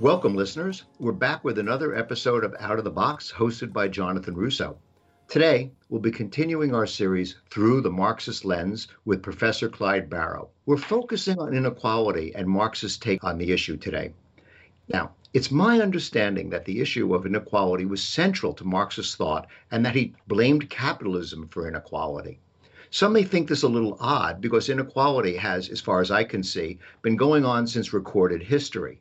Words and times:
Welcome, 0.00 0.34
listeners. 0.34 0.84
We're 0.98 1.12
back 1.12 1.44
with 1.44 1.58
another 1.58 1.94
episode 1.94 2.42
of 2.44 2.54
Out 2.60 2.78
of 2.78 2.84
the 2.84 2.90
Box, 2.90 3.30
hosted 3.30 3.74
by 3.74 3.88
Jonathan 3.88 4.34
Russo. 4.34 4.78
Today, 5.28 5.70
we'll 5.90 6.00
be 6.00 6.10
continuing 6.10 6.74
our 6.74 6.86
series 6.86 7.36
through 7.50 7.82
the 7.82 7.90
Marxist 7.90 8.46
lens 8.46 8.88
with 9.04 9.22
Professor 9.22 9.68
Clyde 9.68 10.08
Barrow. 10.08 10.48
We're 10.64 10.78
focusing 10.78 11.38
on 11.38 11.52
inequality 11.52 12.34
and 12.34 12.48
Marxist 12.48 13.02
take 13.02 13.22
on 13.22 13.36
the 13.36 13.52
issue 13.52 13.76
today. 13.76 14.14
Now, 14.88 15.12
it's 15.34 15.50
my 15.50 15.80
understanding 15.80 16.48
that 16.50 16.64
the 16.64 16.80
issue 16.80 17.12
of 17.12 17.26
inequality 17.26 17.84
was 17.84 18.00
central 18.00 18.54
to 18.54 18.64
Marxist 18.64 19.16
thought 19.16 19.48
and 19.72 19.84
that 19.84 19.96
he 19.96 20.14
blamed 20.28 20.70
capitalism 20.70 21.48
for 21.48 21.66
inequality. 21.66 22.38
Some 22.90 23.12
may 23.14 23.24
think 23.24 23.48
this 23.48 23.64
a 23.64 23.68
little 23.68 23.96
odd 23.98 24.40
because 24.40 24.68
inequality 24.68 25.36
has, 25.36 25.68
as 25.68 25.80
far 25.80 26.00
as 26.00 26.12
I 26.12 26.22
can 26.22 26.44
see, 26.44 26.78
been 27.02 27.16
going 27.16 27.44
on 27.44 27.66
since 27.66 27.92
recorded 27.92 28.44
history. 28.44 29.00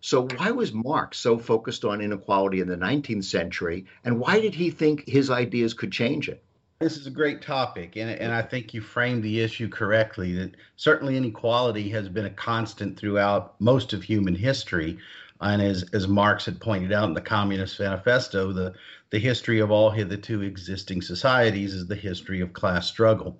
So, 0.00 0.28
why 0.36 0.52
was 0.52 0.72
Marx 0.72 1.18
so 1.18 1.36
focused 1.36 1.84
on 1.84 2.00
inequality 2.00 2.60
in 2.60 2.68
the 2.68 2.76
19th 2.76 3.24
century, 3.24 3.86
and 4.04 4.20
why 4.20 4.38
did 4.38 4.54
he 4.54 4.70
think 4.70 5.08
his 5.08 5.30
ideas 5.30 5.74
could 5.74 5.90
change 5.90 6.28
it? 6.28 6.44
This 6.78 6.96
is 6.98 7.08
a 7.08 7.10
great 7.10 7.42
topic, 7.42 7.96
and, 7.96 8.10
and 8.10 8.32
I 8.32 8.42
think 8.42 8.72
you 8.72 8.82
framed 8.82 9.24
the 9.24 9.40
issue 9.40 9.68
correctly. 9.68 10.34
That 10.34 10.54
certainly 10.76 11.16
inequality 11.16 11.88
has 11.88 12.08
been 12.08 12.26
a 12.26 12.30
constant 12.30 12.96
throughout 12.96 13.60
most 13.60 13.92
of 13.92 14.04
human 14.04 14.36
history. 14.36 14.98
And 15.40 15.60
as, 15.60 15.84
as 15.92 16.08
Marx 16.08 16.44
had 16.46 16.60
pointed 16.60 16.92
out 16.92 17.08
in 17.08 17.14
the 17.14 17.20
Communist 17.20 17.78
Manifesto, 17.78 18.52
the, 18.52 18.74
the 19.10 19.18
history 19.18 19.60
of 19.60 19.70
all 19.70 19.90
hitherto 19.90 20.42
existing 20.42 21.02
societies 21.02 21.74
is 21.74 21.86
the 21.86 21.94
history 21.94 22.40
of 22.40 22.52
class 22.52 22.86
struggle. 22.86 23.38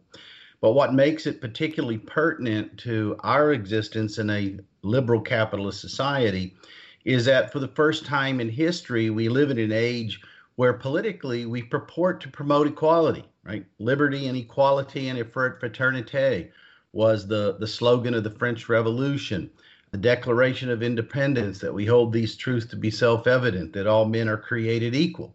But 0.61 0.73
what 0.73 0.95
makes 0.95 1.27
it 1.27 1.41
particularly 1.41 1.99
pertinent 1.99 2.79
to 2.79 3.17
our 3.21 3.53
existence 3.53 4.19
in 4.19 4.31
a 4.31 4.59
liberal 4.83 5.21
capitalist 5.21 5.81
society 5.81 6.57
is 7.05 7.25
that 7.27 7.53
for 7.53 7.61
the 7.61 7.69
first 7.69 8.05
time 8.05 8.41
in 8.41 8.49
history, 8.49 9.11
we 9.11 9.29
live 9.29 9.51
in 9.51 9.59
an 9.59 9.73
age 9.73 10.21
where 10.57 10.73
politically 10.73 11.47
we 11.47 11.63
purport 11.63 12.21
to 12.23 12.29
promote 12.29 12.67
equality, 12.67 13.25
right? 13.45 13.65
Liberty 13.79 14.27
and 14.27 14.37
equality 14.37 15.09
and 15.09 15.19
fraternité 15.21 16.51
was 16.93 17.27
the, 17.27 17.57
the 17.61 17.67
slogan 17.67 18.15
of 18.15 18.25
the 18.25 18.31
French 18.31 18.69
Revolution. 18.69 19.51
The 19.97 20.03
Declaration 20.03 20.69
of 20.69 20.83
Independence 20.83 21.59
that 21.61 21.73
we 21.73 21.87
hold 21.87 22.13
these 22.13 22.37
truths 22.37 22.67
to 22.67 22.77
be 22.77 22.91
self 22.91 23.27
evident, 23.27 23.73
that 23.73 23.87
all 23.87 24.05
men 24.05 24.29
are 24.29 24.37
created 24.37 24.95
equal. 24.95 25.35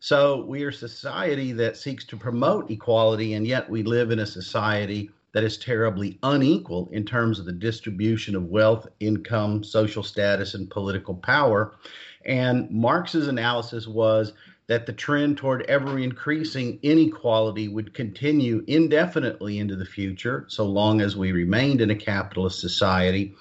So 0.00 0.44
we 0.44 0.64
are 0.64 0.70
a 0.70 0.72
society 0.72 1.52
that 1.52 1.76
seeks 1.76 2.04
to 2.06 2.16
promote 2.16 2.68
equality, 2.68 3.34
and 3.34 3.46
yet 3.46 3.70
we 3.70 3.84
live 3.84 4.10
in 4.10 4.18
a 4.18 4.26
society 4.26 5.10
that 5.34 5.44
is 5.44 5.56
terribly 5.56 6.18
unequal 6.24 6.88
in 6.90 7.04
terms 7.04 7.38
of 7.38 7.44
the 7.44 7.52
distribution 7.52 8.34
of 8.34 8.46
wealth, 8.46 8.88
income, 8.98 9.62
social 9.62 10.02
status, 10.02 10.54
and 10.54 10.68
political 10.68 11.14
power. 11.14 11.76
And 12.24 12.68
Marx's 12.72 13.28
analysis 13.28 13.86
was 13.86 14.32
that 14.66 14.86
the 14.86 14.92
trend 14.92 15.36
toward 15.36 15.62
ever 15.66 15.96
increasing 15.96 16.80
inequality 16.82 17.68
would 17.68 17.94
continue 17.94 18.64
indefinitely 18.66 19.60
into 19.60 19.76
the 19.76 19.86
future, 19.86 20.44
so 20.48 20.64
long 20.64 21.00
as 21.00 21.16
we 21.16 21.30
remained 21.30 21.80
in 21.80 21.90
a 21.90 21.94
capitalist 21.94 22.58
society. 22.58 23.36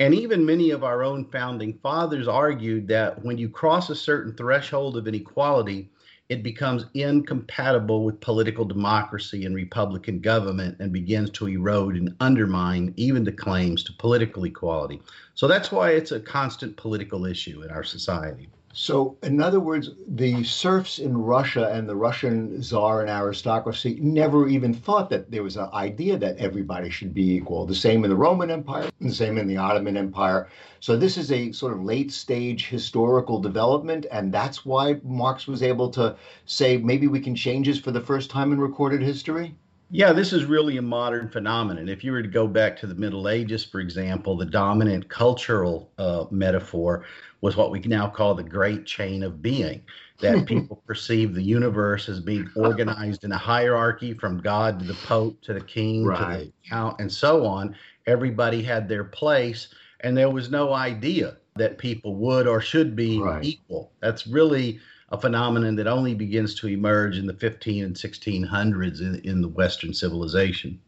And 0.00 0.14
even 0.14 0.46
many 0.46 0.70
of 0.70 0.82
our 0.82 1.04
own 1.04 1.26
founding 1.26 1.78
fathers 1.82 2.26
argued 2.26 2.88
that 2.88 3.22
when 3.22 3.36
you 3.36 3.50
cross 3.50 3.90
a 3.90 3.94
certain 3.94 4.34
threshold 4.34 4.96
of 4.96 5.06
inequality, 5.06 5.90
it 6.30 6.42
becomes 6.42 6.86
incompatible 6.94 8.04
with 8.04 8.18
political 8.20 8.64
democracy 8.64 9.44
and 9.44 9.54
Republican 9.54 10.20
government 10.20 10.78
and 10.80 10.90
begins 10.90 11.28
to 11.32 11.48
erode 11.48 11.96
and 11.96 12.16
undermine 12.18 12.94
even 12.96 13.24
the 13.24 13.32
claims 13.32 13.84
to 13.84 13.92
political 13.92 14.44
equality. 14.44 15.02
So 15.34 15.46
that's 15.46 15.70
why 15.70 15.90
it's 15.90 16.12
a 16.12 16.20
constant 16.20 16.78
political 16.78 17.26
issue 17.26 17.62
in 17.62 17.70
our 17.70 17.84
society. 17.84 18.48
So, 18.72 19.16
in 19.24 19.42
other 19.42 19.58
words, 19.58 19.90
the 20.06 20.44
serfs 20.44 21.00
in 21.00 21.18
Russia 21.18 21.72
and 21.72 21.88
the 21.88 21.96
Russian 21.96 22.62
czar 22.62 23.00
and 23.00 23.10
aristocracy 23.10 23.98
never 24.00 24.48
even 24.48 24.72
thought 24.72 25.10
that 25.10 25.28
there 25.28 25.42
was 25.42 25.56
an 25.56 25.68
idea 25.72 26.16
that 26.18 26.38
everybody 26.38 26.88
should 26.88 27.12
be 27.12 27.32
equal. 27.32 27.66
The 27.66 27.74
same 27.74 28.04
in 28.04 28.10
the 28.10 28.16
Roman 28.16 28.48
Empire, 28.48 28.88
the 29.00 29.12
same 29.12 29.38
in 29.38 29.48
the 29.48 29.56
Ottoman 29.56 29.96
Empire. 29.96 30.48
So, 30.78 30.96
this 30.96 31.16
is 31.16 31.32
a 31.32 31.50
sort 31.50 31.72
of 31.72 31.82
late 31.82 32.12
stage 32.12 32.68
historical 32.68 33.40
development, 33.40 34.06
and 34.12 34.32
that's 34.32 34.64
why 34.64 35.00
Marx 35.02 35.48
was 35.48 35.64
able 35.64 35.90
to 35.90 36.14
say 36.46 36.76
maybe 36.76 37.08
we 37.08 37.18
can 37.18 37.34
change 37.34 37.66
this 37.66 37.80
for 37.80 37.90
the 37.90 38.00
first 38.00 38.30
time 38.30 38.52
in 38.52 38.60
recorded 38.60 39.02
history. 39.02 39.56
Yeah, 39.92 40.12
this 40.12 40.32
is 40.32 40.44
really 40.44 40.76
a 40.76 40.82
modern 40.82 41.28
phenomenon. 41.28 41.88
If 41.88 42.04
you 42.04 42.12
were 42.12 42.22
to 42.22 42.28
go 42.28 42.46
back 42.46 42.76
to 42.78 42.86
the 42.86 42.94
Middle 42.94 43.28
Ages, 43.28 43.64
for 43.64 43.80
example, 43.80 44.36
the 44.36 44.46
dominant 44.46 45.08
cultural 45.08 45.90
uh, 45.98 46.26
metaphor 46.30 47.04
was 47.40 47.56
what 47.56 47.72
we 47.72 47.80
now 47.80 48.08
call 48.08 48.36
the 48.36 48.44
great 48.44 48.86
chain 48.86 49.24
of 49.24 49.42
being, 49.42 49.82
that 50.20 50.46
people 50.46 50.80
perceive 50.86 51.34
the 51.34 51.42
universe 51.42 52.08
as 52.08 52.20
being 52.20 52.48
organized 52.54 53.24
in 53.24 53.32
a 53.32 53.38
hierarchy 53.38 54.14
from 54.14 54.40
God 54.40 54.78
to 54.78 54.84
the 54.84 54.94
Pope 54.94 55.40
to 55.42 55.54
the 55.54 55.60
King 55.60 56.04
right. 56.04 56.38
to 56.38 56.44
the 56.44 56.52
Count 56.68 57.00
and 57.00 57.12
so 57.12 57.44
on. 57.44 57.74
Everybody 58.06 58.62
had 58.62 58.88
their 58.88 59.04
place, 59.04 59.74
and 60.00 60.16
there 60.16 60.30
was 60.30 60.50
no 60.50 60.72
idea 60.72 61.36
that 61.56 61.78
people 61.78 62.14
would 62.14 62.46
or 62.46 62.60
should 62.60 62.94
be 62.94 63.18
right. 63.18 63.44
equal. 63.44 63.90
That's 64.00 64.26
really 64.26 64.78
a 65.10 65.20
phenomenon 65.20 65.74
that 65.76 65.86
only 65.86 66.14
begins 66.14 66.54
to 66.54 66.68
emerge 66.68 67.18
in 67.18 67.26
the 67.26 67.34
15 67.34 67.84
and 67.84 67.96
1600s 67.96 69.00
in, 69.00 69.20
in 69.24 69.40
the 69.40 69.48
Western 69.48 69.92
civilization. 69.92 70.80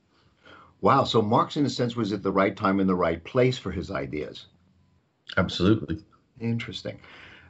Wow. 0.80 1.04
So 1.04 1.22
Marx, 1.22 1.56
in 1.56 1.66
a 1.66 1.70
sense, 1.70 1.96
was 1.96 2.12
at 2.12 2.22
the 2.22 2.32
right 2.32 2.56
time 2.56 2.80
in 2.80 2.86
the 2.86 2.94
right 2.94 3.22
place 3.24 3.58
for 3.58 3.70
his 3.70 3.90
ideas. 3.90 4.46
Absolutely. 5.36 5.98
Interesting. 6.40 6.98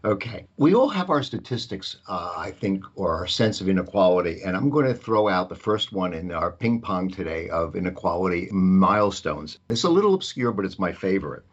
Okay. 0.05 0.47
We 0.57 0.75
all 0.75 0.89
have 0.89 1.11
our 1.11 1.23
statistics, 1.23 1.99
uh, 2.09 2.35
I 2.37 2.51
think, 2.51 2.85
or 2.97 3.15
our 3.15 3.27
sense 3.27 3.61
of 3.61 3.69
inequality. 3.69 4.43
And 4.45 4.57
I'm 4.57 4.69
going 4.69 4.87
to 4.87 4.95
throw 4.95 5.29
out 5.29 5.49
the 5.49 5.55
first 5.55 5.93
one 5.93 6.13
in 6.13 6.33
our 6.33 6.51
ping 6.51 6.81
pong 6.81 7.09
today 7.09 7.49
of 7.51 7.77
inequality 7.77 8.49
milestones. 8.51 9.59
It's 9.71 9.85
a 9.85 9.89
little 9.89 10.15
obscure, 10.15 10.53
but 10.53 10.65
it's 10.65 10.79
my 10.79 10.93
favorite. 10.93 11.45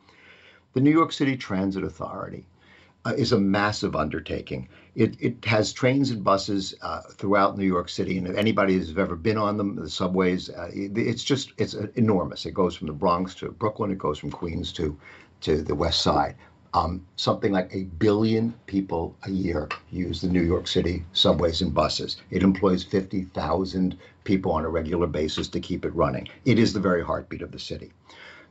The 0.73 0.81
New 0.81 0.91
York 0.91 1.11
City 1.11 1.37
Transit 1.37 1.83
Authority 1.83 2.45
uh, 3.05 3.13
is 3.17 3.31
a 3.31 3.39
massive 3.39 3.95
undertaking. 3.95 4.67
It, 4.95 5.15
it 5.19 5.45
has 5.45 5.71
trains 5.71 6.11
and 6.11 6.23
buses 6.23 6.75
uh, 6.81 7.01
throughout 7.13 7.57
New 7.57 7.65
York 7.65 7.89
City, 7.89 8.17
and 8.17 8.27
if 8.27 8.35
anybody 8.35 8.77
has 8.77 8.97
ever 8.97 9.15
been 9.15 9.37
on 9.37 9.57
them, 9.57 9.75
the 9.75 9.89
subways, 9.89 10.49
uh, 10.49 10.69
it, 10.73 10.97
it's 10.97 11.23
just 11.23 11.53
it's 11.57 11.73
enormous. 11.73 12.45
It 12.45 12.53
goes 12.53 12.75
from 12.75 12.87
the 12.87 12.93
Bronx 12.93 13.35
to 13.35 13.51
Brooklyn. 13.51 13.91
It 13.91 13.97
goes 13.97 14.19
from 14.19 14.31
Queens 14.31 14.73
to 14.73 14.97
to 15.41 15.61
the 15.61 15.75
West 15.75 16.01
Side. 16.01 16.35
Um, 16.73 17.03
something 17.15 17.51
like 17.51 17.73
a 17.73 17.85
billion 17.85 18.53
people 18.67 19.15
a 19.23 19.31
year 19.31 19.69
use 19.89 20.21
the 20.21 20.27
New 20.27 20.43
York 20.43 20.67
City 20.67 21.03
subways 21.13 21.61
and 21.61 21.73
buses. 21.73 22.17
It 22.29 22.43
employs 22.43 22.83
50,000 22.83 23.97
people 24.23 24.51
on 24.51 24.65
a 24.65 24.69
regular 24.69 25.07
basis 25.07 25.47
to 25.47 25.59
keep 25.59 25.83
it 25.83 25.95
running. 25.95 26.27
It 26.45 26.59
is 26.59 26.71
the 26.71 26.79
very 26.79 27.03
heartbeat 27.03 27.41
of 27.41 27.51
the 27.51 27.57
city. 27.57 27.91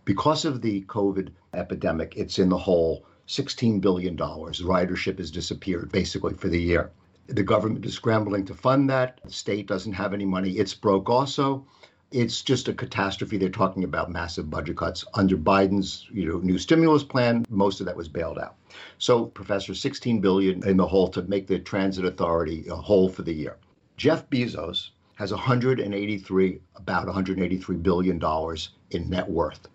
Because 0.04 0.44
of 0.44 0.62
the 0.62 0.82
COVID 0.82 1.28
epidemic, 1.54 2.16
it's 2.16 2.40
in 2.40 2.48
the 2.48 2.58
hole 2.58 3.04
$16 3.28 3.80
billion. 3.80 4.16
Ridership 4.16 5.18
has 5.18 5.30
disappeared 5.30 5.92
basically 5.92 6.34
for 6.34 6.48
the 6.48 6.60
year. 6.60 6.90
The 7.26 7.42
government 7.42 7.84
is 7.84 7.92
scrambling 7.92 8.46
to 8.46 8.54
fund 8.54 8.88
that. 8.88 9.20
The 9.22 9.30
state 9.30 9.66
doesn't 9.66 9.92
have 9.92 10.14
any 10.14 10.24
money. 10.24 10.52
It's 10.52 10.72
broke 10.72 11.10
also. 11.10 11.66
It's 12.10 12.40
just 12.40 12.68
a 12.68 12.72
catastrophe. 12.72 13.36
They're 13.36 13.50
talking 13.50 13.84
about 13.84 14.10
massive 14.10 14.48
budget 14.48 14.78
cuts 14.78 15.04
under 15.12 15.36
Biden's 15.36 16.06
you 16.10 16.26
know, 16.26 16.38
new 16.38 16.56
stimulus 16.56 17.04
plan. 17.04 17.44
Most 17.50 17.80
of 17.80 17.86
that 17.86 17.96
was 17.96 18.08
bailed 18.08 18.38
out. 18.38 18.56
So, 18.96 19.26
Professor, 19.26 19.74
16 19.74 20.20
billion 20.20 20.66
in 20.66 20.78
the 20.78 20.86
hole 20.86 21.08
to 21.08 21.20
make 21.22 21.46
the 21.46 21.58
transit 21.58 22.06
authority 22.06 22.66
a 22.68 22.76
whole 22.76 23.10
for 23.10 23.20
the 23.20 23.34
year. 23.34 23.56
Jeff 23.98 24.30
Bezos 24.30 24.90
has 25.16 25.32
183 25.32 26.60
about 26.76 27.06
183 27.06 27.76
billion 27.76 28.18
dollars 28.18 28.70
in 28.90 29.10
net 29.10 29.28
worth. 29.28 29.68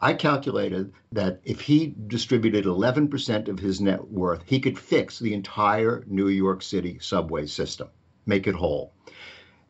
I 0.00 0.14
calculated 0.14 0.92
that 1.12 1.40
if 1.44 1.60
he 1.60 1.94
distributed 2.06 2.64
11% 2.64 3.48
of 3.48 3.58
his 3.58 3.80
net 3.80 4.08
worth, 4.08 4.42
he 4.46 4.60
could 4.60 4.78
fix 4.78 5.18
the 5.18 5.34
entire 5.34 6.04
New 6.06 6.28
York 6.28 6.62
City 6.62 6.98
subway 7.00 7.46
system, 7.46 7.88
make 8.24 8.46
it 8.46 8.54
whole. 8.54 8.92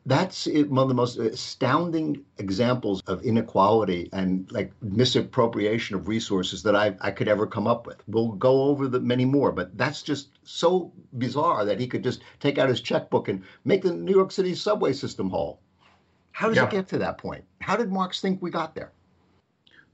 That's 0.04 0.46
one 0.46 0.78
of 0.78 0.88
the 0.88 0.94
most 0.94 1.18
astounding 1.18 2.24
examples 2.38 3.02
of 3.06 3.22
inequality 3.22 4.08
and 4.12 4.50
like 4.52 4.72
misappropriation 4.80 5.96
of 5.96 6.08
resources 6.08 6.62
that 6.62 6.76
I, 6.76 6.96
I 7.00 7.10
could 7.10 7.28
ever 7.28 7.46
come 7.46 7.66
up 7.66 7.86
with. 7.86 8.02
We'll 8.06 8.32
go 8.32 8.64
over 8.64 8.88
the 8.88 9.00
many 9.00 9.24
more, 9.24 9.52
but 9.52 9.76
that's 9.76 10.02
just 10.02 10.28
so 10.44 10.92
bizarre 11.18 11.64
that 11.64 11.80
he 11.80 11.86
could 11.86 12.04
just 12.04 12.22
take 12.40 12.58
out 12.58 12.68
his 12.68 12.80
checkbook 12.80 13.28
and 13.28 13.42
make 13.64 13.82
the 13.82 13.92
New 13.92 14.14
York 14.14 14.30
City 14.30 14.54
subway 14.54 14.92
system 14.92 15.28
whole. 15.28 15.60
How 16.32 16.48
does 16.48 16.56
yeah. 16.56 16.64
it 16.64 16.70
get 16.70 16.88
to 16.88 16.98
that 16.98 17.18
point? 17.18 17.44
How 17.60 17.76
did 17.76 17.90
Marx 17.90 18.20
think 18.20 18.40
we 18.40 18.50
got 18.50 18.74
there? 18.74 18.92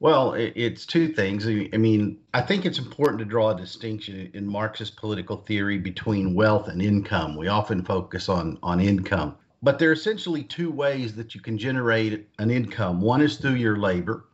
Well, 0.04 0.34
it's 0.34 0.84
two 0.84 1.08
things. 1.08 1.46
I 1.46 1.78
mean, 1.78 2.18
I 2.34 2.42
think 2.42 2.66
it's 2.66 2.78
important 2.78 3.20
to 3.20 3.24
draw 3.24 3.52
a 3.52 3.56
distinction 3.56 4.30
in 4.34 4.46
Marxist 4.46 4.96
political 4.96 5.38
theory 5.38 5.78
between 5.78 6.34
wealth 6.34 6.68
and 6.68 6.82
income. 6.82 7.36
We 7.36 7.48
often 7.48 7.82
focus 7.82 8.28
on 8.28 8.58
on 8.62 8.80
income. 8.80 9.34
But 9.62 9.78
there 9.78 9.88
are 9.88 9.94
essentially 9.94 10.42
two 10.42 10.70
ways 10.70 11.14
that 11.14 11.34
you 11.34 11.40
can 11.40 11.56
generate 11.56 12.28
an 12.38 12.50
income. 12.50 13.00
One 13.00 13.22
is 13.22 13.38
through 13.38 13.54
your 13.54 13.78
labor, 13.78 14.26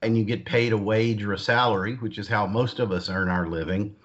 and 0.00 0.16
you 0.16 0.22
get 0.22 0.44
paid 0.44 0.72
a 0.72 0.78
wage 0.78 1.24
or 1.24 1.32
a 1.32 1.38
salary, 1.38 1.96
which 1.96 2.18
is 2.18 2.28
how 2.28 2.46
most 2.46 2.78
of 2.78 2.92
us 2.92 3.10
earn 3.10 3.28
our 3.28 3.48
living, 3.48 3.96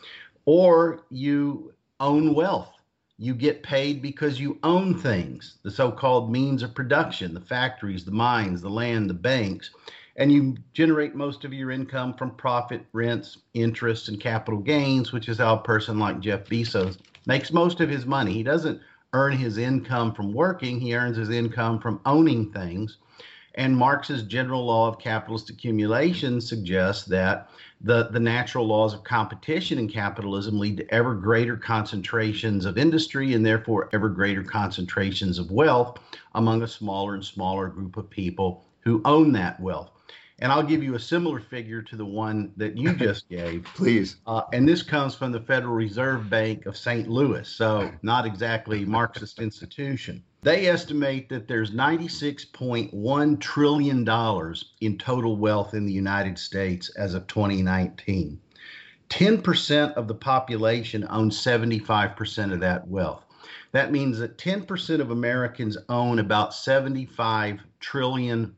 or 0.46 1.04
you 1.12 1.72
own 2.00 2.34
wealth. 2.34 2.74
You 3.20 3.36
get 3.36 3.62
paid 3.62 4.02
because 4.02 4.40
you 4.40 4.58
own 4.64 4.98
things, 4.98 5.60
the 5.62 5.70
so 5.70 5.92
called 5.92 6.32
means 6.32 6.64
of 6.64 6.74
production, 6.74 7.36
the 7.36 7.42
factories, 7.42 8.06
the 8.06 8.12
mines, 8.12 8.60
the 8.64 8.72
land, 8.72 9.08
the 9.08 9.14
banks, 9.14 9.70
and 10.16 10.32
you 10.32 10.56
generate 10.74 11.16
most 11.16 11.46
of 11.46 11.54
your 11.54 11.72
income 11.72 12.14
from 12.14 12.32
profit, 12.32 12.86
rents, 12.94 13.38
interest, 13.54 14.10
and 14.10 14.20
capital 14.20 14.60
gains, 14.60 15.12
which 15.12 15.30
is 15.30 15.38
how 15.38 15.56
a 15.56 15.64
person 15.64 16.00
like 16.00 16.20
Jeff 16.20 16.46
Bezos 16.46 16.98
makes 17.26 17.54
most 17.54 17.80
of 17.80 17.90
his 17.90 18.06
money. 18.06 18.34
He 18.34 18.44
doesn't 18.44 18.82
earn 19.14 19.34
his 19.34 19.58
income 19.58 20.14
from 20.14 20.34
working, 20.34 20.80
he 20.80 20.96
earns 20.96 21.18
his 21.18 21.30
income 21.30 21.80
from 21.80 22.02
owning 22.06 22.52
things. 22.52 22.98
And 23.56 23.76
Marx's 23.76 24.24
general 24.24 24.66
law 24.66 24.88
of 24.88 24.98
capitalist 24.98 25.50
accumulation 25.50 26.40
suggests 26.40 27.06
that 27.08 27.50
the, 27.82 28.08
the 28.08 28.20
natural 28.20 28.66
laws 28.66 28.94
of 28.94 29.04
competition 29.04 29.78
in 29.78 29.90
capitalism 29.90 30.58
lead 30.58 30.78
to 30.78 30.94
ever 30.94 31.16
greater 31.16 31.58
concentrations 31.58 32.66
of 32.66 32.78
industry 32.78 33.34
and 33.34 33.46
therefore 33.46 33.90
ever 33.92 34.08
greater 34.08 34.44
concentrations 34.44 35.38
of 35.38 35.52
wealth 35.52 36.00
among 36.36 36.62
a 36.62 36.68
smaller 36.68 37.16
and 37.16 37.26
smaller 37.26 37.68
group 37.68 37.98
of 37.98 38.10
people 38.10 38.64
who 38.82 39.02
own 39.04 39.34
that 39.34 39.60
wealth. 39.60 39.92
And 40.42 40.52
I'll 40.52 40.64
give 40.64 40.82
you 40.82 40.96
a 40.96 41.00
similar 41.00 41.40
figure 41.40 41.84
to 41.84 41.96
the 41.96 42.06
one 42.06 42.52
that 42.58 42.76
you 42.76 42.94
just 42.98 43.30
gave. 43.30 43.64
Please. 43.76 44.18
Uh, 44.26 44.42
and 44.52 44.68
this 44.68 44.82
comes 44.82 45.14
from 45.14 45.32
the 45.32 45.40
Federal 45.40 45.76
Reserve 45.76 46.30
Bank 46.30 46.66
of 46.66 46.76
St. 46.76 47.08
Louis, 47.08 47.48
so 47.48 47.92
not 48.02 48.26
exactly 48.26 48.84
Marxist 48.84 49.40
institution. 49.40 50.24
They 50.42 50.68
estimate 50.68 51.30
that 51.30 51.48
there's 51.48 51.70
$96.1 51.70 53.40
trillion 53.40 54.00
in 54.82 54.98
total 54.98 55.36
wealth 55.38 55.76
in 55.76 55.86
the 55.86 55.94
United 55.94 56.40
States 56.40 56.90
as 56.98 57.14
of 57.14 57.28
2019. 57.28 58.42
10% 59.10 59.94
of 59.94 60.08
the 60.08 60.16
population 60.16 61.06
owns 61.12 61.38
75% 61.38 62.54
of 62.54 62.60
that 62.62 62.88
wealth. 62.88 63.24
That 63.74 63.92
means 63.92 64.18
that 64.18 64.40
10% 64.40 65.00
of 65.00 65.12
Americans 65.12 65.78
own 65.90 66.18
about 66.18 66.52
$75 66.52 67.60
trillion 67.80 68.56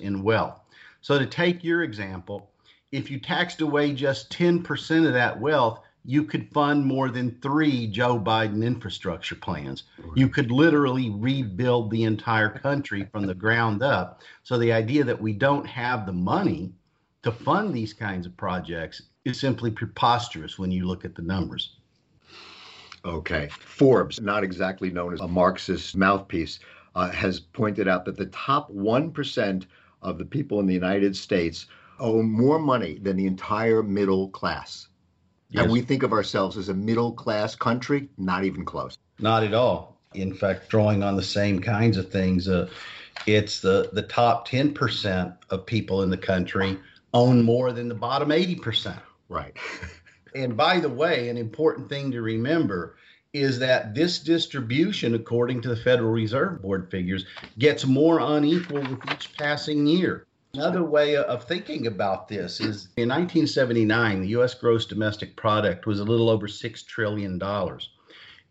in 0.00 0.22
wealth. 0.22 0.60
So, 1.06 1.20
to 1.20 1.26
take 1.26 1.62
your 1.62 1.84
example, 1.84 2.50
if 2.90 3.12
you 3.12 3.20
taxed 3.20 3.60
away 3.60 3.92
just 3.92 4.28
10% 4.32 5.06
of 5.06 5.12
that 5.12 5.40
wealth, 5.40 5.78
you 6.04 6.24
could 6.24 6.50
fund 6.50 6.84
more 6.84 7.10
than 7.10 7.38
three 7.40 7.86
Joe 7.86 8.18
Biden 8.18 8.66
infrastructure 8.66 9.36
plans. 9.36 9.84
You 10.16 10.28
could 10.28 10.50
literally 10.50 11.10
rebuild 11.10 11.92
the 11.92 12.02
entire 12.02 12.48
country 12.48 13.08
from 13.12 13.24
the 13.24 13.36
ground 13.36 13.84
up. 13.84 14.20
So, 14.42 14.58
the 14.58 14.72
idea 14.72 15.04
that 15.04 15.22
we 15.22 15.32
don't 15.32 15.64
have 15.64 16.06
the 16.06 16.12
money 16.12 16.72
to 17.22 17.30
fund 17.30 17.72
these 17.72 17.92
kinds 17.92 18.26
of 18.26 18.36
projects 18.36 19.02
is 19.24 19.38
simply 19.38 19.70
preposterous 19.70 20.58
when 20.58 20.72
you 20.72 20.88
look 20.88 21.04
at 21.04 21.14
the 21.14 21.22
numbers. 21.22 21.76
Okay. 23.04 23.46
Forbes, 23.52 24.20
not 24.20 24.42
exactly 24.42 24.90
known 24.90 25.14
as 25.14 25.20
a 25.20 25.28
Marxist 25.28 25.94
mouthpiece, 25.96 26.58
uh, 26.96 27.12
has 27.12 27.38
pointed 27.38 27.86
out 27.86 28.04
that 28.06 28.16
the 28.16 28.26
top 28.26 28.72
1% 28.72 29.66
of 30.06 30.18
the 30.18 30.24
people 30.24 30.60
in 30.60 30.66
the 30.66 30.74
United 30.74 31.14
States 31.16 31.66
owe 31.98 32.22
more 32.22 32.58
money 32.58 32.98
than 33.02 33.16
the 33.16 33.26
entire 33.26 33.82
middle 33.82 34.28
class. 34.30 34.88
Yes. 35.50 35.64
And 35.64 35.72
we 35.72 35.80
think 35.80 36.02
of 36.02 36.12
ourselves 36.12 36.56
as 36.56 36.68
a 36.68 36.74
middle 36.74 37.12
class 37.12 37.54
country, 37.54 38.08
not 38.16 38.44
even 38.44 38.64
close. 38.64 38.96
Not 39.18 39.42
at 39.42 39.52
all. 39.52 39.98
In 40.14 40.32
fact, 40.32 40.68
drawing 40.68 41.02
on 41.02 41.16
the 41.16 41.22
same 41.22 41.58
kinds 41.58 41.96
of 41.96 42.10
things, 42.10 42.48
uh, 42.48 42.68
it's 43.26 43.60
the, 43.60 43.90
the 43.92 44.02
top 44.02 44.48
10% 44.48 45.36
of 45.50 45.66
people 45.66 46.02
in 46.02 46.10
the 46.10 46.16
country 46.16 46.78
own 47.12 47.42
more 47.42 47.72
than 47.72 47.88
the 47.88 47.94
bottom 47.94 48.28
80%. 48.28 48.98
Right. 49.28 49.56
and 50.34 50.56
by 50.56 50.78
the 50.78 50.88
way, 50.88 51.28
an 51.28 51.36
important 51.36 51.88
thing 51.88 52.12
to 52.12 52.22
remember 52.22 52.96
is 53.36 53.58
that 53.58 53.94
this 53.94 54.18
distribution, 54.18 55.14
according 55.14 55.60
to 55.62 55.68
the 55.68 55.76
Federal 55.76 56.10
Reserve 56.10 56.62
Board 56.62 56.90
figures, 56.90 57.26
gets 57.58 57.84
more 57.84 58.18
unequal 58.20 58.80
with 58.80 59.12
each 59.12 59.36
passing 59.36 59.86
year. 59.86 60.26
Another 60.54 60.84
way 60.84 61.16
of 61.16 61.44
thinking 61.44 61.86
about 61.86 62.28
this 62.28 62.60
is 62.60 62.88
in 62.96 63.10
1979, 63.10 64.22
the 64.22 64.28
U.S. 64.28 64.54
gross 64.54 64.86
domestic 64.86 65.36
product 65.36 65.86
was 65.86 66.00
a 66.00 66.04
little 66.04 66.30
over 66.30 66.48
$6 66.48 66.86
trillion. 66.86 67.40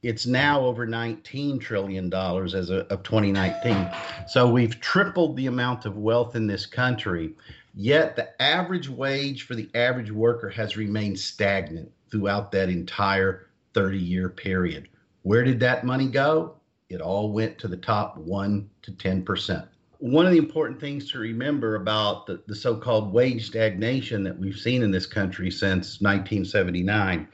It's 0.04 0.28
now 0.28 0.62
over 0.62 0.86
$19 0.86 1.60
trillion 1.60 2.14
as 2.14 2.70
of 2.70 3.02
2019. 3.02 3.90
So 4.28 4.48
we've 4.48 4.80
tripled 4.80 5.36
the 5.36 5.48
amount 5.48 5.86
of 5.86 5.98
wealth 5.98 6.36
in 6.36 6.46
this 6.46 6.68
country, 6.68 7.34
yet 7.74 8.16
the 8.16 8.40
average 8.40 8.88
wage 8.88 9.48
for 9.48 9.56
the 9.56 9.68
average 9.74 10.12
worker 10.12 10.50
has 10.52 10.78
remained 10.78 11.18
stagnant 11.18 11.92
throughout 12.12 12.52
that 12.52 12.70
entire 12.70 13.48
30 13.76 14.00
year 14.00 14.30
period. 14.30 14.88
Where 15.22 15.44
did 15.44 15.60
that 15.60 15.84
money 15.84 16.08
go? 16.08 16.56
It 16.90 17.02
all 17.02 17.32
went 17.32 17.60
to 17.60 17.68
the 17.68 17.78
top 17.78 18.18
1 18.18 18.70
to 18.84 18.92
10%. 18.92 19.68
One 20.00 20.26
of 20.26 20.32
the 20.32 20.38
important 20.38 20.80
things 20.80 21.12
to 21.12 21.20
remember 21.20 21.76
about 21.76 22.26
the, 22.26 22.42
the 22.48 22.56
so 22.56 22.76
called 22.76 23.14
wage 23.14 23.48
stagnation 23.48 24.24
that 24.24 24.38
we've 24.38 24.58
seen 24.58 24.82
in 24.82 24.92
this 24.92 25.06
country 25.06 25.52
since 25.52 26.02
1979 26.02 27.28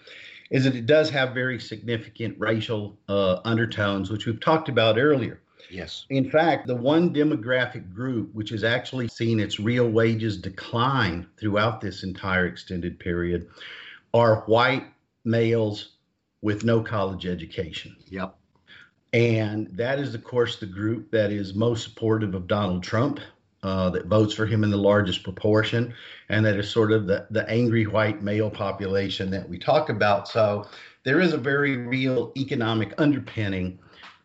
is 0.50 0.64
that 0.66 0.76
it 0.76 0.86
does 0.86 1.10
have 1.10 1.34
very 1.34 1.60
significant 1.60 2.36
racial 2.40 2.98
uh, 3.08 3.40
undertones, 3.46 4.10
which 4.10 4.26
we've 4.26 4.40
talked 4.40 4.68
about 4.68 4.98
earlier. 4.98 5.42
Yes. 5.70 6.06
In 6.10 6.30
fact, 6.30 6.68
the 6.68 6.76
one 6.76 7.14
demographic 7.14 7.94
group 7.94 8.34
which 8.34 8.50
has 8.50 8.64
actually 8.64 9.08
seen 9.08 9.40
its 9.40 9.60
real 9.60 9.90
wages 9.90 10.38
decline 10.38 11.28
throughout 11.40 11.82
this 11.82 12.04
entire 12.04 12.46
extended 12.46 13.00
period 13.00 13.48
are 14.14 14.42
white 14.48 14.86
males 15.24 15.98
with 16.42 16.64
no 16.64 16.82
college 16.82 17.26
education. 17.26 17.96
Yep. 18.10 18.36
And 19.14 19.68
that 19.78 20.00
is, 20.00 20.16
of 20.16 20.24
course, 20.24 20.58
the 20.58 20.66
group 20.66 21.12
that 21.12 21.32
is 21.32 21.54
most 21.54 21.84
supportive 21.84 22.34
of 22.34 22.48
Donald 22.48 22.84
Trump, 22.84 23.20
uh, 23.64 23.90
that 23.92 24.06
votes 24.08 24.34
for 24.34 24.46
him 24.46 24.64
in 24.64 24.72
the 24.72 24.78
largest 24.78 25.24
proportion, 25.24 25.94
and 26.30 26.46
that 26.46 26.56
is 26.58 26.70
sort 26.70 26.92
of 26.92 27.06
the, 27.08 27.28
the 27.30 27.48
angry 27.50 27.86
white 27.86 28.24
male 28.24 28.50
population 28.50 29.30
that 29.30 29.48
we 29.48 29.58
talk 29.60 29.90
about. 29.90 30.28
So 30.28 30.68
there 31.04 31.20
is 31.20 31.34
a 31.34 31.38
very 31.38 31.78
real 31.78 32.32
economic 32.36 32.94
underpinning 32.98 33.78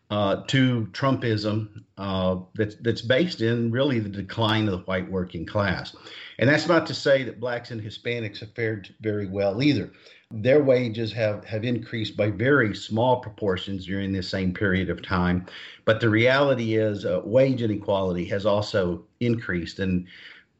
uh, 0.09 0.43
to 0.47 0.87
Trumpism 0.91 1.83
uh, 1.97 2.37
that's, 2.55 2.75
that's 2.75 3.01
based 3.01 3.41
in 3.41 3.71
really 3.71 3.99
the 3.99 4.09
decline 4.09 4.65
of 4.65 4.71
the 4.71 4.85
white 4.85 5.11
working 5.11 5.45
class. 5.45 5.95
And 6.39 6.49
that's 6.49 6.67
not 6.67 6.85
to 6.87 6.93
say 6.93 7.23
that 7.23 7.39
blacks 7.39 7.71
and 7.71 7.81
Hispanics 7.81 8.39
have 8.39 8.53
fared 8.53 8.93
very 9.01 9.27
well 9.27 9.61
either 9.61 9.91
their 10.31 10.61
wages 10.61 11.13
have, 11.13 11.45
have 11.45 11.63
increased 11.63 12.17
by 12.17 12.29
very 12.29 12.75
small 12.75 13.21
proportions 13.21 13.85
during 13.85 14.11
this 14.11 14.29
same 14.29 14.53
period 14.53 14.89
of 14.89 15.01
time. 15.01 15.45
But 15.85 16.01
the 16.01 16.09
reality 16.09 16.75
is, 16.75 17.05
uh, 17.05 17.21
wage 17.23 17.61
inequality 17.61 18.25
has 18.25 18.45
also 18.45 19.05
increased. 19.21 19.79
And 19.79 20.05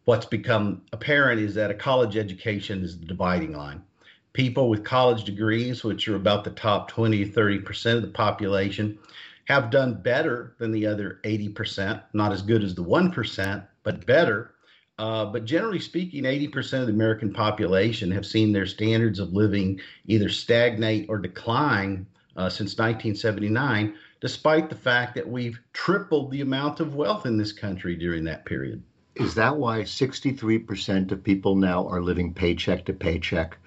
what's 0.06 0.26
become 0.26 0.82
apparent 0.94 1.42
is 1.42 1.54
that 1.56 1.72
a 1.72 1.76
college 1.76 2.16
education 2.16 2.82
is 2.82 2.98
the 2.98 3.06
dividing 3.06 3.54
line. 3.54 3.84
People 4.32 4.70
with 4.70 4.86
college 4.86 5.26
degrees, 5.26 5.84
which 5.84 6.08
are 6.08 6.16
about 6.16 6.44
the 6.44 6.52
top 6.52 6.88
20 6.88 7.30
30% 7.30 7.96
of 7.96 8.02
the 8.04 8.08
population, 8.08 8.98
have 9.46 9.70
done 9.70 10.02
better 10.02 10.56
than 10.60 10.72
the 10.72 10.86
other 10.86 11.20
80%, 11.24 12.04
not 12.14 12.32
as 12.32 12.42
good 12.42 12.64
as 12.64 12.76
the 12.76 12.84
1%, 12.84 13.68
but 13.84 14.06
better 14.06 14.54
uh, 15.00 15.26
but 15.26 15.46
generally 15.46 15.80
speaking, 15.80 16.24
80% 16.24 16.82
of 16.82 16.88
the 16.88 16.94
American 16.94 17.32
population 17.32 18.10
have 18.12 18.26
seen 18.26 18.52
their 18.52 18.66
standards 18.66 19.20
of 19.20 19.34
living 19.34 19.80
either 20.08 20.30
stagnate 20.30 21.06
or 21.08 21.20
decline 21.20 22.08
uh, 22.36 22.50
since 22.50 22.78
1979, 22.78 23.96
despite 24.22 24.70
the 24.70 24.76
fact 24.76 25.16
that 25.16 25.28
we've 25.28 25.60
tripled 25.74 26.32
the 26.32 26.42
amount 26.42 26.80
of 26.80 26.96
wealth 26.96 27.26
in 27.26 27.38
this 27.38 27.52
country 27.52 27.96
during 27.96 28.24
that 28.24 28.46
period. 28.46 28.82
Is 29.16 29.36
that 29.36 29.58
why 29.58 29.82
63% 29.82 31.12
of 31.12 31.24
people 31.24 31.56
now 31.56 31.88
are 31.88 32.02
living 32.02 32.34
paycheck 32.34 32.86
to 32.86 32.94
paycheck? 32.94 33.58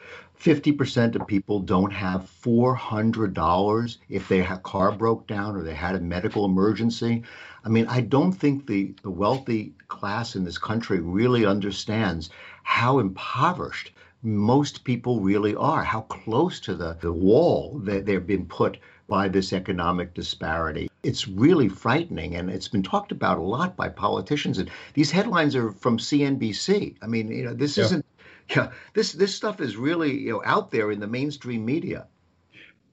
50% 0.40 1.16
of 1.20 1.26
people 1.26 1.60
don't 1.60 1.92
have 1.92 2.30
$400 2.42 3.96
if 4.08 4.26
their 4.28 4.56
car 4.58 4.90
broke 4.92 5.26
down 5.26 5.54
or 5.54 5.62
they 5.62 5.74
had 5.74 5.94
a 5.94 6.00
medical 6.00 6.46
emergency. 6.46 7.22
I 7.62 7.68
mean, 7.68 7.86
I 7.88 8.00
don't 8.00 8.32
think 8.32 8.66
the, 8.66 8.94
the 9.02 9.10
wealthy 9.10 9.74
class 9.88 10.36
in 10.36 10.44
this 10.44 10.56
country 10.56 11.00
really 11.00 11.44
understands 11.44 12.30
how 12.62 13.00
impoverished 13.00 13.92
most 14.22 14.84
people 14.84 15.20
really 15.20 15.54
are, 15.54 15.84
how 15.84 16.02
close 16.02 16.58
to 16.60 16.74
the, 16.74 16.96
the 17.00 17.12
wall 17.12 17.78
that 17.84 18.06
they've 18.06 18.26
been 18.26 18.46
put 18.46 18.78
by 19.08 19.28
this 19.28 19.52
economic 19.52 20.14
disparity. 20.14 20.88
It's 21.02 21.28
really 21.28 21.68
frightening, 21.68 22.36
and 22.36 22.48
it's 22.48 22.68
been 22.68 22.82
talked 22.82 23.12
about 23.12 23.38
a 23.38 23.42
lot 23.42 23.76
by 23.76 23.88
politicians. 23.88 24.58
And 24.58 24.70
these 24.94 25.10
headlines 25.10 25.56
are 25.56 25.72
from 25.72 25.98
CNBC. 25.98 26.96
I 27.02 27.06
mean, 27.06 27.28
you 27.28 27.44
know, 27.44 27.54
this 27.54 27.76
yeah. 27.76 27.84
isn't 27.84 28.06
yeah, 28.50 28.70
this 28.94 29.12
this 29.12 29.34
stuff 29.34 29.60
is 29.60 29.76
really 29.76 30.18
you 30.18 30.32
know 30.32 30.42
out 30.44 30.70
there 30.70 30.90
in 30.90 31.00
the 31.00 31.06
mainstream 31.06 31.64
media. 31.64 32.06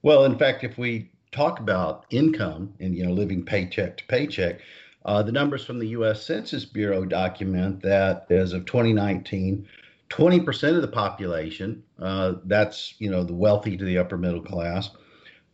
Well, 0.02 0.24
in 0.24 0.38
fact, 0.38 0.64
if 0.64 0.78
we 0.78 1.10
talk 1.32 1.60
about 1.60 2.06
income 2.10 2.74
and 2.80 2.94
you 2.96 3.04
know 3.04 3.12
living 3.12 3.44
paycheck 3.44 3.96
to 3.98 4.04
paycheck, 4.06 4.60
uh, 5.04 5.22
the 5.22 5.32
numbers 5.32 5.64
from 5.64 5.78
the 5.78 5.88
U.S. 5.88 6.24
Census 6.24 6.64
Bureau 6.64 7.04
document 7.04 7.82
that 7.82 8.26
as 8.30 8.52
of 8.52 8.66
2019, 8.66 9.66
20% 10.10 10.76
of 10.76 10.82
the 10.82 10.88
population, 10.88 11.82
uh, 11.98 12.34
that's 12.44 12.94
you 12.98 13.10
know 13.10 13.24
the 13.24 13.34
wealthy 13.34 13.76
to 13.76 13.84
the 13.84 13.98
upper 13.98 14.16
middle 14.16 14.42
class, 14.42 14.90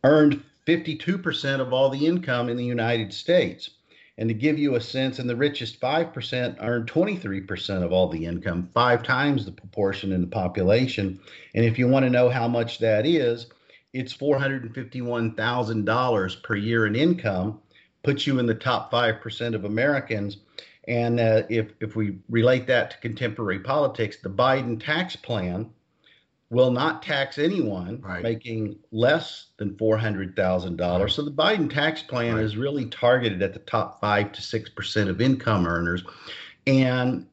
earned 0.05 0.43
52% 0.67 1.61
of 1.61 1.73
all 1.73 1.91
the 1.91 2.07
income 2.07 2.49
in 2.49 2.57
the 2.57 2.65
United 2.65 3.13
States. 3.13 3.71
And 4.17 4.29
to 4.29 4.35
give 4.35 4.57
you 4.59 4.77
a 4.77 4.81
sense, 4.81 5.19
and 5.19 5.29
the 5.29 5.35
richest 5.35 5.81
5% 5.81 6.57
earn 6.61 6.87
23% 6.87 7.83
of 7.83 7.91
all 7.93 8.09
the 8.09 8.25
income, 8.25 8.71
five 8.73 9.03
times 9.03 9.45
the 9.45 9.51
proportion 9.51 10.13
in 10.13 10.21
the 10.21 10.29
population. 10.29 11.19
And 11.55 11.65
if 11.65 11.77
you 11.79 11.89
want 11.89 12.05
to 12.05 12.11
know 12.11 12.29
how 12.29 12.47
much 12.47 12.79
that 12.79 13.07
is, 13.07 13.47
it's 13.93 14.17
$451,000 14.17 16.43
per 16.43 16.55
year 16.55 16.87
in 16.87 16.95
income, 16.95 17.61
puts 18.05 18.25
you 18.27 18.39
in 18.39 18.47
the 18.47 18.55
top 18.55 18.93
5% 18.93 19.55
of 19.55 19.65
Americans. 19.65 20.37
And 20.87 21.19
uh, 21.19 21.43
if, 21.49 21.73
if 21.81 21.97
we 21.97 22.19
relate 22.29 22.67
that 22.69 22.91
to 22.93 22.99
contemporary 22.99 23.59
politics, 23.61 24.19
the 24.19 24.31
Biden 24.31 24.85
tax 24.85 25.17
plan 25.17 25.71
will 26.51 26.71
not 26.71 27.03
tax 27.03 27.39
anyone 27.39 28.01
right. 28.01 28.23
making 28.23 28.77
less 28.93 29.47
than 29.57 29.75
$400,000. 29.75 31.01
Right. 31.01 31.11
So 31.11 31.23
the 31.23 31.31
Biden 31.31 31.73
tax 31.73 32.03
plan 32.03 32.37
right. 32.37 32.45
is 32.45 32.57
really 32.57 32.87
targeted 32.87 33.43
at 33.43 33.53
the 33.53 33.61
top 33.61 34.01
5 34.01 34.33
to 34.33 34.41
6% 34.41 35.09
of 35.09 35.21
income 35.21 35.67
earners. 35.67 36.05
And 36.67 37.27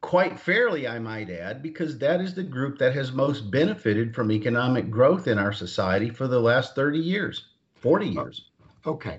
quite 0.00 0.38
fairly, 0.38 0.86
I 0.86 0.98
might 0.98 1.30
add, 1.30 1.62
because 1.62 1.98
that 1.98 2.20
is 2.20 2.34
the 2.34 2.42
group 2.42 2.78
that 2.78 2.94
has 2.94 3.10
most 3.12 3.50
benefited 3.50 4.14
from 4.14 4.30
economic 4.30 4.90
growth 4.90 5.26
in 5.26 5.38
our 5.38 5.52
society 5.52 6.10
for 6.10 6.28
the 6.28 6.40
last 6.40 6.74
30 6.74 6.98
years, 6.98 7.46
40 7.76 8.08
years. 8.08 8.44
Okay. 8.86 9.18